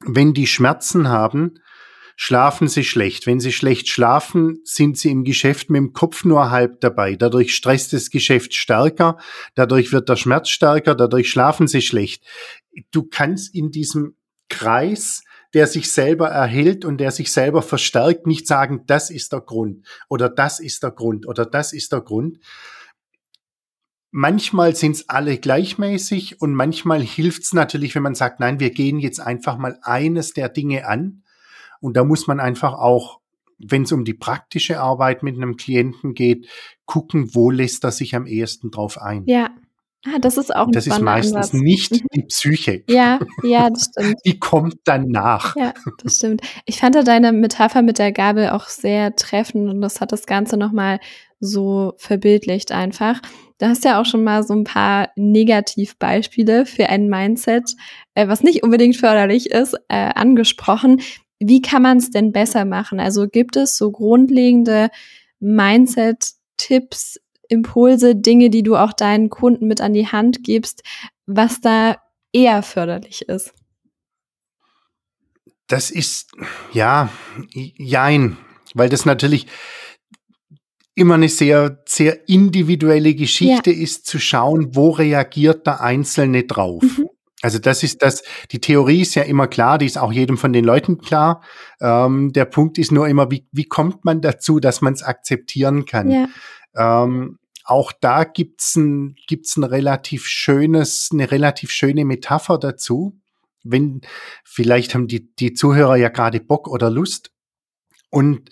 Wenn 0.00 0.34
die 0.34 0.46
Schmerzen 0.46 1.08
haben, 1.08 1.54
schlafen 2.16 2.68
sie 2.68 2.84
schlecht. 2.84 3.26
Wenn 3.26 3.40
sie 3.40 3.52
schlecht 3.52 3.88
schlafen, 3.88 4.60
sind 4.64 4.98
sie 4.98 5.10
im 5.10 5.24
Geschäft 5.24 5.70
mit 5.70 5.78
dem 5.78 5.92
Kopf 5.92 6.24
nur 6.24 6.50
halb 6.50 6.80
dabei. 6.80 7.16
Dadurch 7.16 7.54
stresst 7.54 7.92
das 7.92 8.10
Geschäft 8.10 8.54
stärker, 8.54 9.18
dadurch 9.54 9.92
wird 9.92 10.08
der 10.08 10.16
Schmerz 10.16 10.48
stärker, 10.48 10.94
dadurch 10.94 11.30
schlafen 11.30 11.66
sie 11.66 11.82
schlecht. 11.82 12.24
Du 12.90 13.04
kannst 13.04 13.54
in 13.54 13.70
diesem 13.70 14.16
Kreis, 14.48 15.22
der 15.54 15.66
sich 15.66 15.90
selber 15.92 16.28
erhält 16.28 16.84
und 16.84 16.98
der 16.98 17.10
sich 17.10 17.32
selber 17.32 17.62
verstärkt, 17.62 18.26
nicht 18.26 18.46
sagen, 18.46 18.84
das 18.86 19.10
ist 19.10 19.32
der 19.32 19.40
Grund 19.40 19.86
oder 20.08 20.28
das 20.28 20.60
ist 20.60 20.82
der 20.82 20.90
Grund 20.90 21.26
oder 21.26 21.46
das 21.46 21.72
ist 21.72 21.92
der 21.92 22.00
Grund. 22.00 22.38
Manchmal 24.10 24.76
sind 24.76 24.92
es 24.92 25.08
alle 25.08 25.38
gleichmäßig 25.38 26.40
und 26.40 26.54
manchmal 26.54 27.02
hilft 27.02 27.42
es 27.42 27.52
natürlich, 27.52 27.96
wenn 27.96 28.04
man 28.04 28.14
sagt, 28.14 28.38
nein, 28.38 28.60
wir 28.60 28.70
gehen 28.70 29.00
jetzt 29.00 29.18
einfach 29.18 29.58
mal 29.58 29.78
eines 29.82 30.34
der 30.34 30.48
Dinge 30.48 30.86
an 30.86 31.23
und 31.84 31.98
da 31.98 32.02
muss 32.02 32.26
man 32.26 32.40
einfach 32.40 32.72
auch, 32.72 33.20
wenn 33.58 33.82
es 33.82 33.92
um 33.92 34.06
die 34.06 34.14
praktische 34.14 34.80
Arbeit 34.80 35.22
mit 35.22 35.36
einem 35.36 35.58
Klienten 35.58 36.14
geht, 36.14 36.48
gucken, 36.86 37.34
wo 37.34 37.50
lässt 37.50 37.84
er 37.84 37.92
sich 37.92 38.14
am 38.14 38.26
ehesten 38.26 38.70
drauf 38.70 38.96
ein. 39.00 39.24
Ja. 39.26 39.50
Ah, 40.06 40.18
das 40.18 40.38
ist 40.38 40.54
auch 40.54 40.66
ein 40.66 40.72
Das 40.72 40.86
ist 40.86 41.00
meistens 41.00 41.36
Ansatz. 41.36 41.52
nicht 41.52 41.92
mhm. 41.92 42.06
die 42.14 42.22
Psyche. 42.22 42.84
Ja, 42.88 43.20
ja, 43.42 43.68
das 43.68 43.84
stimmt. 43.92 44.16
Die 44.24 44.38
kommt 44.38 44.76
dann 44.84 45.08
nach. 45.08 45.56
Ja, 45.56 45.74
das 46.02 46.16
stimmt. 46.16 46.40
Ich 46.64 46.78
fand 46.78 46.94
deine 47.06 47.32
Metapher 47.32 47.82
mit 47.82 47.98
der 47.98 48.12
Gabel 48.12 48.48
auch 48.48 48.68
sehr 48.68 49.14
treffend 49.16 49.68
und 49.68 49.82
das 49.82 50.00
hat 50.00 50.12
das 50.12 50.24
Ganze 50.24 50.56
nochmal 50.56 51.00
so 51.38 51.92
verbildlicht 51.98 52.72
einfach. 52.72 53.20
Du 53.58 53.66
hast 53.66 53.84
ja 53.84 54.00
auch 54.00 54.06
schon 54.06 54.24
mal 54.24 54.42
so 54.42 54.54
ein 54.54 54.64
paar 54.64 55.10
Negativbeispiele 55.16 56.66
für 56.66 56.88
ein 56.88 57.08
Mindset, 57.08 57.74
äh, 58.14 58.26
was 58.26 58.42
nicht 58.42 58.62
unbedingt 58.62 58.96
förderlich 58.96 59.50
ist, 59.50 59.74
äh, 59.88 60.10
angesprochen. 60.14 61.00
Wie 61.46 61.60
kann 61.60 61.82
man 61.82 61.98
es 61.98 62.10
denn 62.10 62.32
besser 62.32 62.64
machen? 62.64 63.00
Also 63.00 63.28
gibt 63.28 63.56
es 63.56 63.76
so 63.76 63.90
grundlegende 63.90 64.88
Mindset-Tipps, 65.40 67.20
Impulse, 67.48 68.16
Dinge, 68.16 68.48
die 68.48 68.62
du 68.62 68.76
auch 68.76 68.94
deinen 68.94 69.28
Kunden 69.28 69.66
mit 69.66 69.82
an 69.82 69.92
die 69.92 70.06
Hand 70.06 70.42
gibst, 70.42 70.82
was 71.26 71.60
da 71.60 71.96
eher 72.32 72.62
förderlich 72.62 73.28
ist? 73.28 73.52
Das 75.66 75.90
ist, 75.90 76.32
ja, 76.72 77.10
jein, 77.52 78.38
weil 78.72 78.88
das 78.88 79.04
natürlich 79.04 79.46
immer 80.94 81.14
eine 81.14 81.28
sehr, 81.28 81.82
sehr 81.86 82.26
individuelle 82.28 83.14
Geschichte 83.14 83.70
ja. 83.70 83.82
ist, 83.82 84.06
zu 84.06 84.18
schauen, 84.18 84.74
wo 84.74 84.90
reagiert 84.90 85.66
der 85.66 85.82
Einzelne 85.82 86.44
drauf. 86.44 86.82
Mhm. 86.82 87.10
Also 87.44 87.58
das 87.58 87.82
ist 87.82 88.00
das, 88.00 88.22
die 88.52 88.58
Theorie 88.58 89.02
ist 89.02 89.16
ja 89.16 89.22
immer 89.22 89.48
klar, 89.48 89.76
die 89.76 89.84
ist 89.84 89.98
auch 89.98 90.10
jedem 90.10 90.38
von 90.38 90.54
den 90.54 90.64
Leuten 90.64 90.96
klar. 90.96 91.42
Ähm, 91.78 92.32
der 92.32 92.46
Punkt 92.46 92.78
ist 92.78 92.90
nur 92.90 93.06
immer, 93.06 93.30
wie, 93.30 93.46
wie 93.52 93.66
kommt 93.66 94.02
man 94.02 94.22
dazu, 94.22 94.60
dass 94.60 94.80
man 94.80 94.94
es 94.94 95.02
akzeptieren 95.02 95.84
kann? 95.84 96.10
Ja. 96.10 96.26
Ähm, 96.74 97.38
auch 97.62 97.92
da 97.92 98.24
gibt's 98.24 98.76
ein, 98.76 99.16
gibt's 99.26 99.58
ein 99.58 99.64
relativ 99.64 100.26
schönes, 100.26 101.10
eine 101.12 101.30
relativ 101.30 101.70
schöne 101.70 102.06
Metapher 102.06 102.56
dazu. 102.56 103.20
Wenn, 103.62 104.00
vielleicht 104.42 104.94
haben 104.94 105.06
die, 105.06 105.34
die 105.34 105.52
Zuhörer 105.52 105.96
ja 105.96 106.08
gerade 106.08 106.40
Bock 106.40 106.66
oder 106.66 106.88
Lust. 106.88 107.30
Und 108.08 108.48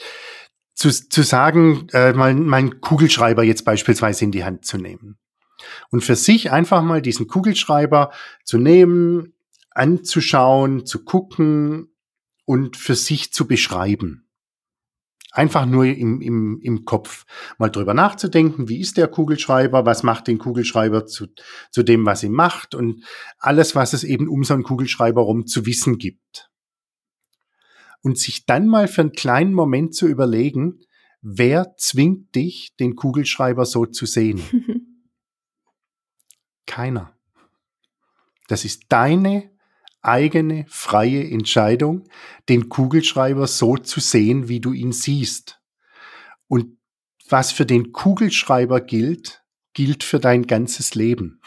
zu, 0.74 0.90
zu 0.90 1.22
sagen, 1.22 1.86
äh, 1.94 2.12
mal 2.12 2.34
meinen 2.34 2.82
Kugelschreiber 2.82 3.42
jetzt 3.42 3.64
beispielsweise 3.64 4.26
in 4.26 4.32
die 4.32 4.44
Hand 4.44 4.66
zu 4.66 4.76
nehmen 4.76 5.16
und 5.90 6.02
für 6.02 6.16
sich 6.16 6.50
einfach 6.50 6.82
mal 6.82 7.02
diesen 7.02 7.26
Kugelschreiber 7.26 8.12
zu 8.44 8.58
nehmen, 8.58 9.34
anzuschauen, 9.70 10.86
zu 10.86 11.04
gucken 11.04 11.92
und 12.44 12.76
für 12.76 12.94
sich 12.94 13.32
zu 13.32 13.46
beschreiben. 13.46 14.28
Einfach 15.34 15.64
nur 15.64 15.86
im, 15.86 16.20
im, 16.20 16.60
im 16.60 16.84
Kopf 16.84 17.24
mal 17.56 17.70
drüber 17.70 17.94
nachzudenken, 17.94 18.68
wie 18.68 18.80
ist 18.80 18.98
der 18.98 19.08
Kugelschreiber, 19.08 19.86
was 19.86 20.02
macht 20.02 20.26
den 20.26 20.36
Kugelschreiber 20.36 21.06
zu, 21.06 21.26
zu 21.70 21.82
dem, 21.82 22.04
was 22.04 22.22
er 22.22 22.28
macht 22.28 22.74
und 22.74 23.02
alles, 23.38 23.74
was 23.74 23.94
es 23.94 24.04
eben 24.04 24.28
um 24.28 24.44
so 24.44 24.52
einen 24.52 24.62
Kugelschreiber 24.62 25.22
rum 25.22 25.46
zu 25.46 25.64
wissen 25.64 25.96
gibt. 25.96 26.50
Und 28.02 28.18
sich 28.18 28.44
dann 28.44 28.66
mal 28.66 28.88
für 28.88 29.00
einen 29.00 29.12
kleinen 29.12 29.54
Moment 29.54 29.94
zu 29.94 30.06
überlegen, 30.06 30.80
wer 31.22 31.76
zwingt 31.78 32.34
dich, 32.34 32.74
den 32.78 32.94
Kugelschreiber 32.94 33.64
so 33.64 33.86
zu 33.86 34.04
sehen? 34.04 34.42
Keiner. 36.66 37.16
Das 38.48 38.64
ist 38.64 38.84
deine 38.88 39.50
eigene 40.02 40.66
freie 40.68 41.28
Entscheidung, 41.30 42.08
den 42.48 42.68
Kugelschreiber 42.68 43.46
so 43.46 43.76
zu 43.76 44.00
sehen, 44.00 44.48
wie 44.48 44.60
du 44.60 44.72
ihn 44.72 44.92
siehst. 44.92 45.60
Und 46.48 46.76
was 47.28 47.52
für 47.52 47.64
den 47.64 47.92
Kugelschreiber 47.92 48.80
gilt, 48.80 49.44
gilt 49.72 50.04
für 50.04 50.18
dein 50.18 50.46
ganzes 50.46 50.94
Leben. 50.94 51.40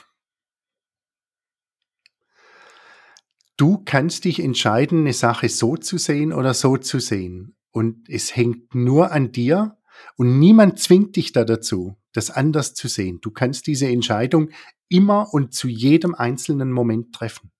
Du 3.57 3.84
kannst 3.86 4.26
dich 4.26 4.39
entscheiden, 4.41 5.01
eine 5.01 5.13
Sache 5.13 5.47
so 5.47 5.78
zu 5.78 5.97
sehen 5.97 6.34
oder 6.34 6.53
so 6.53 6.78
zu 6.78 6.99
sehen. 6.99 7.55
Und 7.72 8.09
es 8.09 8.36
hängt 8.36 8.74
nur 8.74 9.11
an 9.11 9.32
dir 9.32 9.78
und 10.18 10.39
niemand 10.39 10.80
zwingt 10.80 11.16
dich 11.16 11.32
da 11.32 11.45
dazu, 11.45 11.95
das 12.16 12.30
anders 12.30 12.74
zu 12.74 12.88
sehen. 12.88 13.20
Du 13.22 13.32
kannst 13.32 13.68
diese 13.68 13.88
Entscheidung 13.88 14.49
immer 14.89 15.34
und 15.34 15.53
zu 15.53 15.68
jedem 15.68 16.16
einzelnen 16.16 16.72
Moment 16.72 17.13
treffen. 17.13 17.51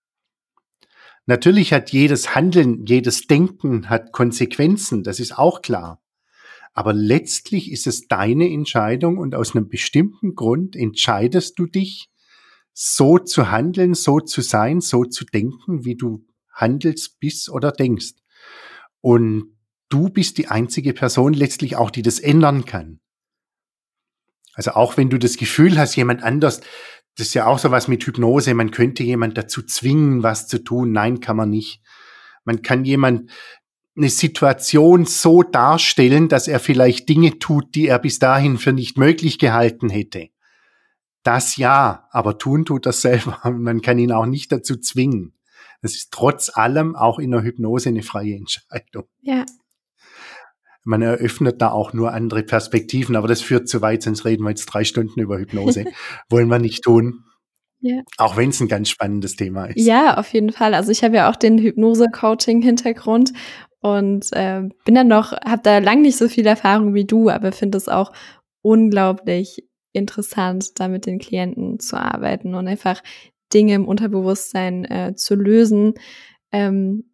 Natürlich 1.26 1.74
hat 1.74 1.92
jedes 1.92 2.36
Handeln, 2.36 2.86
jedes 2.86 3.28
Denken 3.28 3.90
hat 3.90 4.12
Konsequenzen, 4.12 5.04
das 5.04 5.20
ist 5.20 5.38
auch 5.38 5.62
klar. 5.62 6.02
Aber 6.74 6.94
letztlich 6.94 7.72
ist 7.72 7.88
es 7.88 8.08
deine 8.08 8.52
Entscheidung 8.52 9.18
und 9.18 9.34
aus 9.34 9.56
einem 9.56 9.70
bestimmten 9.70 10.36
Grund 10.36 10.76
entscheidest 10.76 11.58
du 11.58 11.66
dich, 11.66 12.10
so 12.74 13.18
zu 13.18 13.50
handeln, 13.50 13.94
so 13.94 14.20
zu 14.20 14.42
sein, 14.42 14.82
so 14.82 15.06
zu 15.06 15.26
denken, 15.26 15.86
wie 15.86 15.96
du 15.96 16.26
handelst, 16.52 17.20
bist 17.20 17.50
oder 17.50 17.72
denkst. 17.72 18.16
Und 19.00 19.56
du 19.90 20.10
bist 20.10 20.38
die 20.38 20.50
einzige 20.50 20.94
Person 20.94 21.34
letztlich 21.34 21.78
auch, 21.78 21.90
die 21.90 22.02
das 22.02 22.20
ändern 22.20 22.66
kann. 22.66 23.00
Also 24.56 24.72
auch 24.72 24.98
wenn 24.98 25.10
du 25.10 25.20
das 25.20 25.38
Gefühl 25.38 25.78
hast, 25.78 25.96
jemand 25.96 26.24
anders, 26.24 26.62
das 27.18 27.28
ist 27.28 27.34
ja 27.34 27.46
auch 27.46 27.60
so 27.60 27.72
was 27.72 27.88
mit 27.88 28.04
Hypnose, 28.04 28.54
man 28.54 28.72
könnte 28.72 29.04
jemand 29.04 29.38
dazu 29.38 29.62
zwingen, 29.62 30.24
was 30.24 30.48
zu 30.48 30.64
tun. 30.64 30.92
Nein, 30.92 31.20
kann 31.20 31.38
man 31.38 31.50
nicht. 31.50 31.82
Man 32.44 32.62
kann 32.62 32.86
jemand 32.86 33.32
eine 33.98 34.10
Situation 34.10 35.06
so 35.06 35.44
darstellen, 35.44 36.28
dass 36.28 36.48
er 36.48 36.60
vielleicht 36.60 37.08
Dinge 37.08 37.40
tut, 37.40 37.76
die 37.76 37.88
er 37.88 38.00
bis 38.00 38.20
dahin 38.20 38.58
für 38.58 38.74
nicht 38.74 38.98
möglich 38.98 39.40
gehalten 39.40 39.90
hätte. 39.90 40.30
Das 41.24 41.58
ja, 41.58 42.08
aber 42.12 42.38
tun 42.38 42.66
tut 42.66 42.86
das 42.86 43.02
selber. 43.02 43.40
Man 43.52 43.82
kann 43.82 43.98
ihn 43.98 44.12
auch 44.12 44.26
nicht 44.26 44.52
dazu 44.52 44.76
zwingen. 44.76 45.34
Das 45.82 45.96
ist 45.96 46.12
trotz 46.12 46.56
allem 46.56 46.96
auch 46.96 47.20
in 47.20 47.32
der 47.32 47.44
Hypnose 47.44 47.90
eine 47.90 48.04
freie 48.04 48.36
Entscheidung. 48.36 49.06
Ja. 49.22 49.46
Man 50.86 51.02
eröffnet 51.02 51.62
da 51.62 51.72
auch 51.72 51.94
nur 51.94 52.14
andere 52.14 52.44
Perspektiven, 52.44 53.16
aber 53.16 53.28
das 53.28 53.42
führt 53.42 53.68
zu 53.68 53.82
weit, 53.82 54.04
sonst 54.04 54.24
reden 54.24 54.44
wir 54.44 54.52
jetzt 54.52 54.68
drei 54.68 54.84
Stunden 54.84 55.20
über 55.20 55.38
Hypnose. 55.38 55.86
Wollen 56.30 56.48
wir 56.48 56.60
nicht 56.60 56.84
tun. 56.84 57.24
Ja. 57.82 58.02
Auch 58.18 58.38
wenn 58.38 58.50
es 58.50 58.60
ein 58.62 58.68
ganz 58.68 58.90
spannendes 58.90 59.36
Thema 59.36 59.66
ist. 59.66 59.86
Ja, 59.86 60.18
auf 60.18 60.32
jeden 60.32 60.52
Fall. 60.52 60.74
Also 60.74 60.92
ich 60.92 61.04
habe 61.04 61.16
ja 61.16 61.30
auch 61.30 61.36
den 61.36 61.58
Hypnose-Coaching-Hintergrund 61.58 63.34
und 63.82 64.32
äh, 64.32 64.64
bin 64.86 64.96
dann 64.96 65.08
noch, 65.08 65.34
habe 65.34 65.62
da 65.64 65.80
lang 65.80 66.02
nicht 66.02 66.18
so 66.18 66.28
viel 66.28 66.48
Erfahrung 66.48 66.94
wie 66.94 67.06
du, 67.06 67.30
aber 67.30 67.52
finde 67.52 67.78
es 67.78 67.88
auch 67.88 68.12
unglaublich 68.62 69.64
interessant, 69.92 70.80
da 70.80 70.88
mit 70.88 71.06
den 71.06 71.20
Klienten 71.20 71.80
zu 71.80 71.96
arbeiten 71.98 72.56
und 72.56 72.68
einfach 72.68 73.02
Dinge 73.54 73.76
im 73.76 73.88
Unterbewusstsein 73.88 74.86
äh, 74.86 75.16
zu 75.16 75.36
lösen. 75.36 75.94
Ähm, 76.52 77.12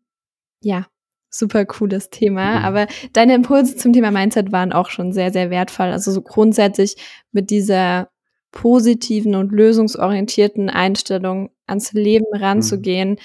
ja, 0.61 0.87
super 1.31 1.65
cooles 1.65 2.09
Thema. 2.09 2.59
Mhm. 2.59 2.65
Aber 2.65 2.87
deine 3.13 3.33
Impulse 3.33 3.75
zum 3.77 3.93
Thema 3.93 4.11
Mindset 4.11 4.51
waren 4.51 4.73
auch 4.73 4.89
schon 4.89 5.13
sehr, 5.13 5.31
sehr 5.31 5.49
wertvoll. 5.49 5.87
Also 5.87 6.11
so 6.11 6.21
grundsätzlich 6.21 6.97
mit 7.31 7.49
dieser 7.49 8.09
positiven 8.51 9.35
und 9.35 9.51
lösungsorientierten 9.51 10.69
Einstellung 10.69 11.49
ans 11.67 11.93
Leben 11.93 12.25
ranzugehen, 12.33 13.11
mhm. 13.11 13.17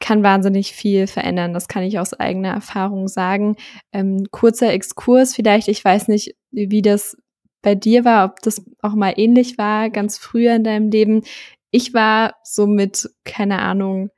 kann 0.00 0.22
wahnsinnig 0.22 0.72
viel 0.72 1.06
verändern. 1.06 1.54
Das 1.54 1.66
kann 1.66 1.82
ich 1.82 1.98
aus 1.98 2.12
eigener 2.12 2.50
Erfahrung 2.50 3.08
sagen. 3.08 3.56
Ähm, 3.92 4.26
kurzer 4.30 4.72
Exkurs 4.72 5.34
vielleicht. 5.34 5.68
Ich 5.68 5.82
weiß 5.82 6.08
nicht, 6.08 6.36
wie 6.50 6.82
das 6.82 7.16
bei 7.62 7.74
dir 7.74 8.04
war, 8.04 8.26
ob 8.26 8.40
das 8.40 8.62
auch 8.82 8.94
mal 8.94 9.14
ähnlich 9.16 9.56
war, 9.56 9.88
ganz 9.88 10.18
früher 10.18 10.54
in 10.54 10.64
deinem 10.64 10.90
Leben. 10.90 11.22
Ich 11.70 11.94
war 11.94 12.34
so 12.44 12.66
mit, 12.66 13.08
keine 13.24 13.60
Ahnung, 13.60 14.10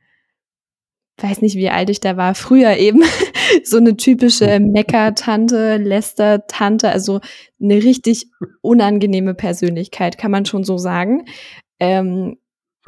weiß 1.19 1.41
nicht, 1.43 1.57
wie 1.57 1.71
alt 1.71 1.91
ich 1.91 2.01
da 2.01 2.17
war, 2.17 2.35
früher 2.35 2.77
eben, 2.77 3.03
so 3.65 3.79
eine 3.79 3.97
typische 3.97 4.61
Mecker-Tante, 4.61 5.77
Lester-Tante, 5.77 6.91
also 6.91 7.21
eine 7.61 7.77
richtig 7.77 8.31
unangenehme 8.61 9.35
Persönlichkeit, 9.35 10.19
kann 10.19 10.31
man 10.31 10.45
schon 10.45 10.65
so 10.65 10.77
sagen. 10.79 11.25
Ähm, 11.81 12.37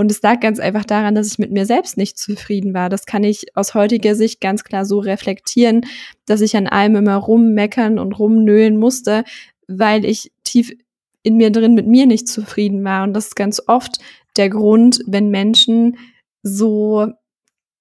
und 0.01 0.13
es 0.13 0.23
lag 0.23 0.39
ganz 0.39 0.61
einfach 0.61 0.85
daran, 0.85 1.17
dass 1.17 1.27
ich 1.27 1.39
mit 1.39 1.51
mir 1.51 1.67
selbst 1.67 1.97
nicht 1.97 2.19
zufrieden 2.19 2.73
war. 2.73 2.89
Das 2.89 3.05
kann 3.05 3.25
ich 3.25 3.57
aus 3.57 3.75
heutiger 3.75 4.15
Sicht 4.15 4.41
ganz 4.41 4.63
klar 4.63 4.85
so 4.85 5.01
reflektieren, 5.01 5.87
dass 6.25 6.41
ich 6.41 6.57
an 6.57 6.69
allem 6.69 6.95
immer 6.95 7.17
rummeckern 7.17 7.99
und 7.99 8.13
rumnöhlen 8.13 8.77
musste, 8.77 9.25
weil 9.67 10.05
ich 10.05 10.31
tief 10.45 10.73
in 11.25 11.37
mir 11.37 11.51
drin 11.51 11.75
mit 11.75 11.89
mir 11.89 12.07
nicht 12.07 12.29
zufrieden 12.29 12.85
war. 12.85 13.03
Und 13.03 13.13
das 13.13 13.27
ist 13.27 13.37
ganz 13.37 13.61
oft 13.67 13.99
der 14.37 14.51
Grund, 14.51 15.01
wenn 15.07 15.31
Menschen 15.31 15.99
so, 16.45 17.09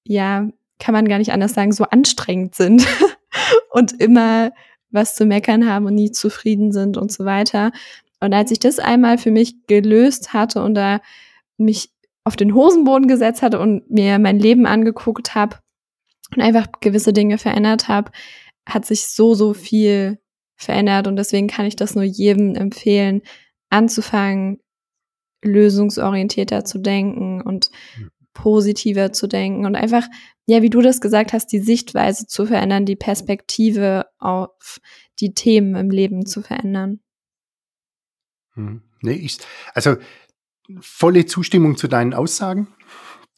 ja, 0.08 0.47
kann 0.80 0.93
man 0.93 1.08
gar 1.08 1.18
nicht 1.18 1.32
anders 1.32 1.53
sagen, 1.53 1.72
so 1.72 1.86
anstrengend 1.86 2.55
sind 2.55 2.88
und 3.72 3.99
immer 3.99 4.51
was 4.89 5.16
zu 5.16 5.26
meckern 5.26 5.70
haben 5.70 5.86
und 5.86 5.95
nie 5.95 6.12
zufrieden 6.12 6.72
sind 6.72 6.97
und 6.97 7.12
so 7.12 7.26
weiter. 7.26 7.72
Und 8.20 8.34
als 8.34 8.51
ich 8.51 8.60
das 8.60 8.80
einmal 8.80 9.18
für 9.18 9.32
mich 9.32 9.68
gelöst 9.68 10.34
hatte 10.34 10.64
und 10.64 10.76
da 10.76 11.01
mich 11.58 11.91
auf 12.24 12.36
den 12.36 12.53
Hosenboden 12.53 13.08
gesetzt 13.08 13.41
hatte 13.41 13.60
und 13.60 13.89
mir 13.89 14.20
mein 14.20 14.39
Leben 14.39 14.66
angeguckt 14.66 15.36
habe 15.36 15.58
und 16.36 16.41
einfach 16.41 16.68
gewisse 16.80 17.14
Dinge 17.14 17.38
verändert 17.38 17.88
habe, 17.88 18.12
hat 18.68 18.86
sich 18.86 19.08
so, 19.08 19.34
so 19.34 19.53
viel 19.53 20.20
verändert. 20.55 21.08
Und 21.08 21.16
deswegen 21.16 21.47
kann 21.47 21.66
ich 21.66 21.76
das 21.76 21.95
nur 21.95 22.03
jedem 22.03 22.55
empfehlen, 22.55 23.22
anzufangen, 23.70 24.60
lösungsorientierter 25.43 26.66
zu 26.66 26.80
denken 26.80 27.41
und. 27.41 27.70
Positiver 28.38 29.12
zu 29.12 29.26
denken 29.26 29.66
und 29.66 29.76
einfach, 29.76 30.08
ja, 30.46 30.62
wie 30.62 30.70
du 30.70 30.82
das 30.82 31.02
gesagt 31.02 31.34
hast, 31.34 31.48
die 31.48 31.60
Sichtweise 31.60 32.28
zu 32.28 32.46
verändern, 32.46 32.86
die 32.86 32.96
Perspektive 32.96 34.06
auf 34.20 34.80
die 35.20 35.34
Themen 35.34 35.76
im 35.76 35.90
Leben 35.90 36.28
zu 36.28 36.44
verändern. 36.44 37.00
Hm. 38.54 38.84
Nee, 39.02 39.14
ich, 39.14 39.40
also 39.74 39.96
volle 40.80 41.26
Zustimmung 41.26 41.78
zu 41.78 41.88
deinen 41.88 42.14
Aussagen, 42.14 42.68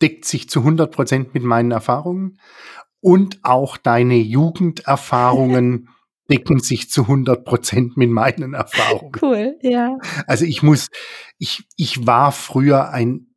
deckt 0.02 0.26
sich 0.26 0.50
zu 0.50 0.60
100 0.60 0.92
Prozent 0.92 1.34
mit 1.34 1.44
meinen 1.44 1.72
Erfahrungen 1.72 2.38
und 3.00 3.40
auch 3.44 3.78
deine 3.78 4.18
Jugenderfahrungen 4.18 5.88
decken 6.30 6.60
sich 6.60 6.92
zu 6.92 7.04
100 7.04 7.46
Prozent 7.46 7.96
mit 7.96 8.10
meinen 8.10 8.54
Erfahrungen. 8.54 9.14
Cool, 9.22 9.58
ja. 9.62 9.98
Also 10.28 10.44
ich 10.44 10.62
muss, 10.62 10.90
ich, 11.38 11.64
ich 11.78 12.06
war 12.06 12.34
früher 12.34 12.90
ein 12.90 13.29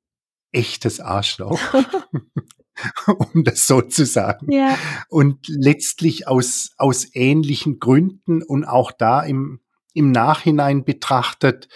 echtes 0.53 1.01
Arschloch. 1.01 1.61
um 3.07 3.45
das 3.45 3.67
so 3.67 3.83
zu 3.83 4.07
sagen. 4.07 4.51
Ja. 4.51 4.79
Und 5.09 5.47
letztlich 5.49 6.29
aus, 6.29 6.71
aus 6.77 7.07
ähnlichen 7.15 7.79
Gründen 7.79 8.43
und 8.43 8.65
auch 8.65 8.93
da 8.93 9.23
im, 9.23 9.61
im 9.95 10.11
Nachhinein 10.11 10.85
betrachtet, 10.85 11.69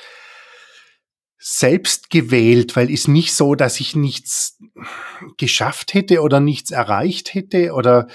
selbst 1.38 2.10
gewählt, 2.10 2.74
weil 2.74 2.90
ist 2.90 3.06
nicht 3.06 3.32
so, 3.32 3.54
dass 3.54 3.78
ich 3.78 3.94
nichts 3.94 4.58
geschafft 5.36 5.94
hätte 5.94 6.20
oder 6.22 6.40
nichts 6.40 6.72
erreicht 6.72 7.34
hätte 7.34 7.72
oder 7.72 8.08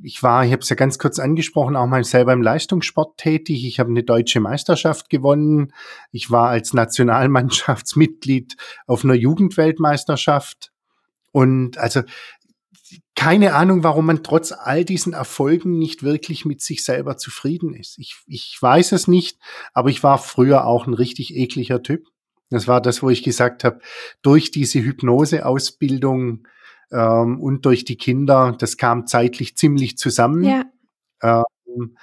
ich 0.00 0.22
war, 0.22 0.44
ich 0.44 0.52
habe 0.52 0.62
es 0.62 0.68
ja 0.68 0.76
ganz 0.76 0.98
kurz 0.98 1.18
angesprochen, 1.18 1.76
auch 1.76 1.86
mal 1.86 2.04
selber 2.04 2.32
im 2.32 2.42
Leistungssport 2.42 3.18
tätig. 3.18 3.66
Ich 3.66 3.80
habe 3.80 3.90
eine 3.90 4.04
deutsche 4.04 4.40
Meisterschaft 4.40 5.10
gewonnen. 5.10 5.72
Ich 6.12 6.30
war 6.30 6.48
als 6.50 6.72
Nationalmannschaftsmitglied 6.72 8.56
auf 8.86 9.04
einer 9.04 9.14
Jugendweltmeisterschaft 9.14 10.72
und 11.32 11.78
also 11.78 12.02
keine 13.14 13.54
Ahnung, 13.54 13.82
warum 13.82 14.06
man 14.06 14.22
trotz 14.22 14.52
all 14.52 14.84
diesen 14.84 15.12
Erfolgen 15.12 15.78
nicht 15.78 16.04
wirklich 16.04 16.44
mit 16.44 16.62
sich 16.62 16.84
selber 16.84 17.16
zufrieden 17.16 17.74
ist. 17.74 17.98
Ich, 17.98 18.16
ich 18.26 18.56
weiß 18.60 18.92
es 18.92 19.08
nicht, 19.08 19.38
aber 19.74 19.90
ich 19.90 20.04
war 20.04 20.18
früher 20.18 20.64
auch 20.66 20.86
ein 20.86 20.94
richtig 20.94 21.34
ekliger 21.34 21.82
Typ. 21.82 22.06
Das 22.50 22.68
war 22.68 22.80
das, 22.80 23.02
wo 23.02 23.10
ich 23.10 23.24
gesagt 23.24 23.64
habe, 23.64 23.80
durch 24.22 24.52
diese 24.52 24.78
Hypnoseausbildung 24.78 26.46
ähm, 26.92 27.40
und 27.40 27.64
durch 27.64 27.84
die 27.84 27.96
Kinder, 27.96 28.56
das 28.58 28.76
kam 28.76 29.06
zeitlich 29.06 29.56
ziemlich 29.56 29.98
zusammen, 29.98 30.44
ja. 30.44 30.64
ähm, 31.22 31.96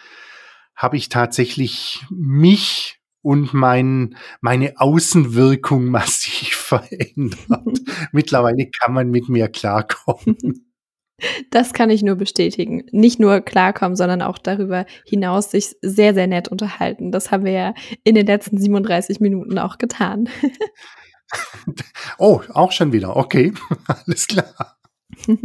habe 0.76 0.98
ich 0.98 1.10
tatsächlich 1.10 2.06
mich 2.10 3.00
und 3.22 3.54
mein, 3.54 4.16
meine 4.42 4.74
Außenwirkung 4.78 5.86
massiv 5.90 6.56
verändert. 6.56 7.80
Mittlerweile 8.12 8.70
kann 8.70 8.94
man 8.94 9.10
mit 9.10 9.30
mir 9.30 9.48
klarkommen. 9.48 10.66
Das 11.50 11.72
kann 11.74 11.90
ich 11.90 12.04
nur 12.04 12.16
bestätigen. 12.16 12.84
Nicht 12.92 13.20
nur 13.20 13.40
klarkommen, 13.40 13.96
sondern 13.96 14.22
auch 14.22 14.38
darüber 14.38 14.86
hinaus 15.06 15.50
sich 15.50 15.76
sehr, 15.82 16.14
sehr 16.14 16.28
nett 16.28 16.50
unterhalten. 16.50 17.12
Das 17.12 17.32
haben 17.32 17.46
wir 17.46 17.54
ja 17.54 17.74
in 18.04 18.16
den 18.16 18.28
letzten 18.28 18.58
37 18.58 19.20
Minuten 19.22 19.58
auch 19.58 19.78
getan. 19.78 20.30
oh, 22.18 22.42
auch 22.50 22.72
schon 22.72 22.94
wieder. 22.94 23.16
Okay, 23.16 23.54
alles 23.88 24.28
klar. 24.28 24.78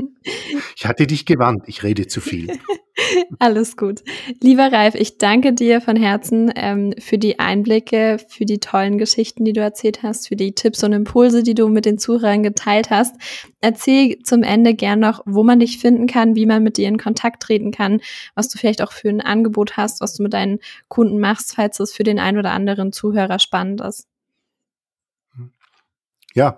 Ich 0.76 0.87
hatte 0.87 1.07
dich 1.07 1.26
gewarnt, 1.26 1.64
ich 1.66 1.83
rede 1.83 2.07
zu 2.07 2.20
viel. 2.20 2.59
Alles 3.39 3.76
gut. 3.76 4.03
Lieber 4.43 4.72
Ralf, 4.72 4.95
ich 4.95 5.18
danke 5.18 5.53
dir 5.53 5.81
von 5.81 5.97
Herzen 5.97 6.53
ähm, 6.57 6.95
für 6.99 7.18
die 7.18 7.39
Einblicke, 7.39 8.18
für 8.28 8.45
die 8.45 8.61
tollen 8.61 8.99
Geschichten, 8.99 9.45
die 9.45 9.53
du 9.53 9.61
erzählt 9.61 10.03
hast, 10.03 10.28
für 10.28 10.37
die 10.37 10.55
Tipps 10.55 10.83
und 10.85 10.93
Impulse, 10.93 11.43
die 11.43 11.55
du 11.55 11.68
mit 11.68 11.85
den 11.85 11.99
Zuhörern 11.99 12.43
geteilt 12.43 12.91
hast. 12.91 13.14
Erzähl 13.61 14.18
zum 14.22 14.43
Ende 14.43 14.74
gern 14.74 15.01
noch, 15.01 15.22
wo 15.26 15.43
man 15.43 15.61
dich 15.61 15.78
finden 15.78 16.07
kann, 16.07 16.35
wie 16.35 16.47
man 16.47 16.62
mit 16.62 16.76
dir 16.76 16.89
in 16.89 16.99
Kontakt 16.99 17.43
treten 17.43 17.70
kann, 17.70 18.01
was 18.35 18.49
du 18.49 18.59
vielleicht 18.59 18.83
auch 18.83 18.93
für 18.93 19.09
ein 19.09 19.20
Angebot 19.20 19.76
hast, 19.76 20.01
was 20.01 20.14
du 20.14 20.22
mit 20.22 20.33
deinen 20.33 20.59
Kunden 20.89 21.20
machst, 21.20 21.55
falls 21.55 21.81
es 21.81 21.93
für 21.93 22.05
den 22.05 22.18
einen 22.18 22.39
oder 22.39 22.53
anderen 22.53 22.93
Zuhörer 22.93 23.39
spannend 23.39 23.81
ist. 23.81 24.07
Ja, 26.35 26.57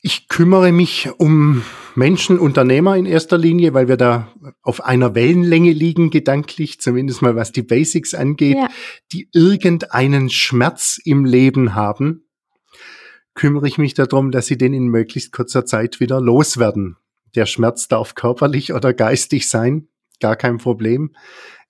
Ich 0.00 0.28
kümmere 0.28 0.70
mich 0.70 1.10
um 1.18 1.64
Menschen, 1.96 2.38
Unternehmer 2.38 2.96
in 2.96 3.04
erster 3.04 3.36
Linie, 3.36 3.74
weil 3.74 3.88
wir 3.88 3.96
da 3.96 4.32
auf 4.62 4.84
einer 4.84 5.16
Wellenlänge 5.16 5.72
liegen, 5.72 6.10
gedanklich, 6.10 6.80
zumindest 6.80 7.20
mal 7.20 7.34
was 7.34 7.50
die 7.50 7.62
Basics 7.62 8.14
angeht, 8.14 8.56
ja. 8.56 8.68
die 9.12 9.28
irgendeinen 9.32 10.30
Schmerz 10.30 11.00
im 11.04 11.24
Leben 11.24 11.74
haben, 11.74 12.28
kümmere 13.34 13.66
ich 13.66 13.78
mich 13.78 13.94
darum, 13.94 14.30
dass 14.30 14.46
sie 14.46 14.56
den 14.56 14.72
in 14.72 14.86
möglichst 14.86 15.32
kurzer 15.32 15.66
Zeit 15.66 15.98
wieder 15.98 16.20
loswerden. 16.20 16.96
Der 17.34 17.46
Schmerz 17.46 17.88
darf 17.88 18.14
körperlich 18.14 18.72
oder 18.72 18.94
geistig 18.94 19.48
sein, 19.48 19.88
gar 20.20 20.36
kein 20.36 20.58
Problem. 20.58 21.14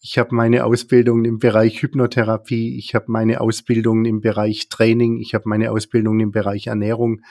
Ich 0.01 0.17
habe 0.19 0.35
meine 0.35 0.65
Ausbildung 0.65 1.25
im 1.25 1.39
Bereich 1.39 1.83
Hypnotherapie, 1.83 2.79
ich 2.79 2.95
habe 2.95 3.07
meine 3.09 3.41
Ausbildung 3.41 4.05
im 4.05 4.21
Bereich 4.21 4.69
Training, 4.69 5.19
ich 5.19 5.35
habe 5.35 5.49
meine 5.49 5.73
Ausbildung 5.73 6.21
im 6.21 6.31
Bereich 6.31 6.69
Ernährung 6.69 7.23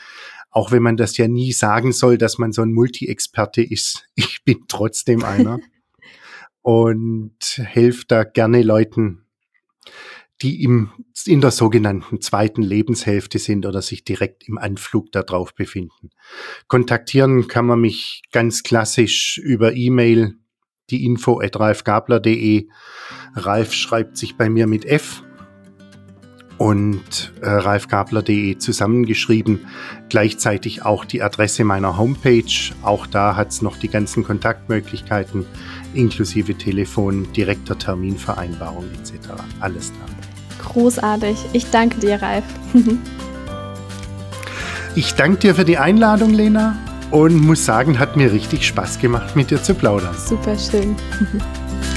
auch 0.57 0.71
wenn 0.71 0.81
man 0.81 0.97
das 0.97 1.17
ja 1.17 1.27
nie 1.27 1.51
sagen 1.51 1.91
soll, 1.91 2.17
dass 2.17 2.37
man 2.37 2.51
so 2.51 2.61
ein 2.61 2.73
Multi-Experte 2.73 3.61
ist. 3.61 4.09
Ich 4.15 4.43
bin 4.43 4.63
trotzdem 4.67 5.23
einer 5.23 5.59
und 6.61 7.37
helfe 7.57 8.05
da 8.07 8.23
gerne 8.23 8.63
Leuten, 8.63 9.25
die 10.41 10.63
im, 10.63 10.91
in 11.25 11.41
der 11.41 11.51
sogenannten 11.51 12.21
zweiten 12.21 12.61
Lebenshälfte 12.61 13.39
sind 13.39 13.65
oder 13.65 13.81
sich 13.81 14.03
direkt 14.03 14.47
im 14.47 14.57
Anflug 14.57 15.11
darauf 15.11 15.53
befinden. 15.53 16.09
Kontaktieren 16.67 17.47
kann 17.47 17.65
man 17.65 17.81
mich 17.81 18.23
ganz 18.31 18.63
klassisch 18.63 19.37
über 19.37 19.73
E-Mail, 19.73 20.37
die 20.89 21.05
info 21.05 21.41
at 21.41 21.59
ralfgabler.de. 21.59 22.67
Ralf 23.35 23.73
schreibt 23.73 24.17
sich 24.17 24.37
bei 24.37 24.49
mir 24.49 24.67
mit 24.67 24.85
F 24.85 25.23
und 26.57 27.33
äh, 27.41 27.49
ralfgabler.de 27.49 28.57
zusammengeschrieben. 28.57 29.67
Gleichzeitig 30.09 30.83
auch 30.83 31.05
die 31.05 31.21
Adresse 31.21 31.63
meiner 31.63 31.97
Homepage. 31.97 32.43
Auch 32.81 33.05
da 33.05 33.35
hat 33.35 33.49
es 33.49 33.61
noch 33.61 33.77
die 33.77 33.89
ganzen 33.89 34.23
Kontaktmöglichkeiten, 34.23 35.45
inklusive 35.93 36.55
Telefon, 36.55 37.31
direkter 37.33 37.77
Terminvereinbarung 37.77 38.85
etc. 38.91 39.29
Alles 39.59 39.91
da. 39.91 40.67
Großartig. 40.69 41.37
Ich 41.53 41.69
danke 41.69 41.99
dir, 41.99 42.21
Ralf. 42.21 42.45
ich 44.95 45.13
danke 45.13 45.39
dir 45.39 45.55
für 45.55 45.65
die 45.65 45.77
Einladung, 45.77 46.33
Lena, 46.33 46.77
und 47.11 47.39
muss 47.41 47.65
sagen, 47.65 47.99
hat 47.99 48.17
mir 48.17 48.31
richtig 48.31 48.67
Spaß 48.67 48.99
gemacht, 48.99 49.35
mit 49.35 49.51
dir 49.51 49.61
zu 49.61 49.73
plaudern. 49.73 50.15
Super 50.17 50.57
schön. 50.57 50.95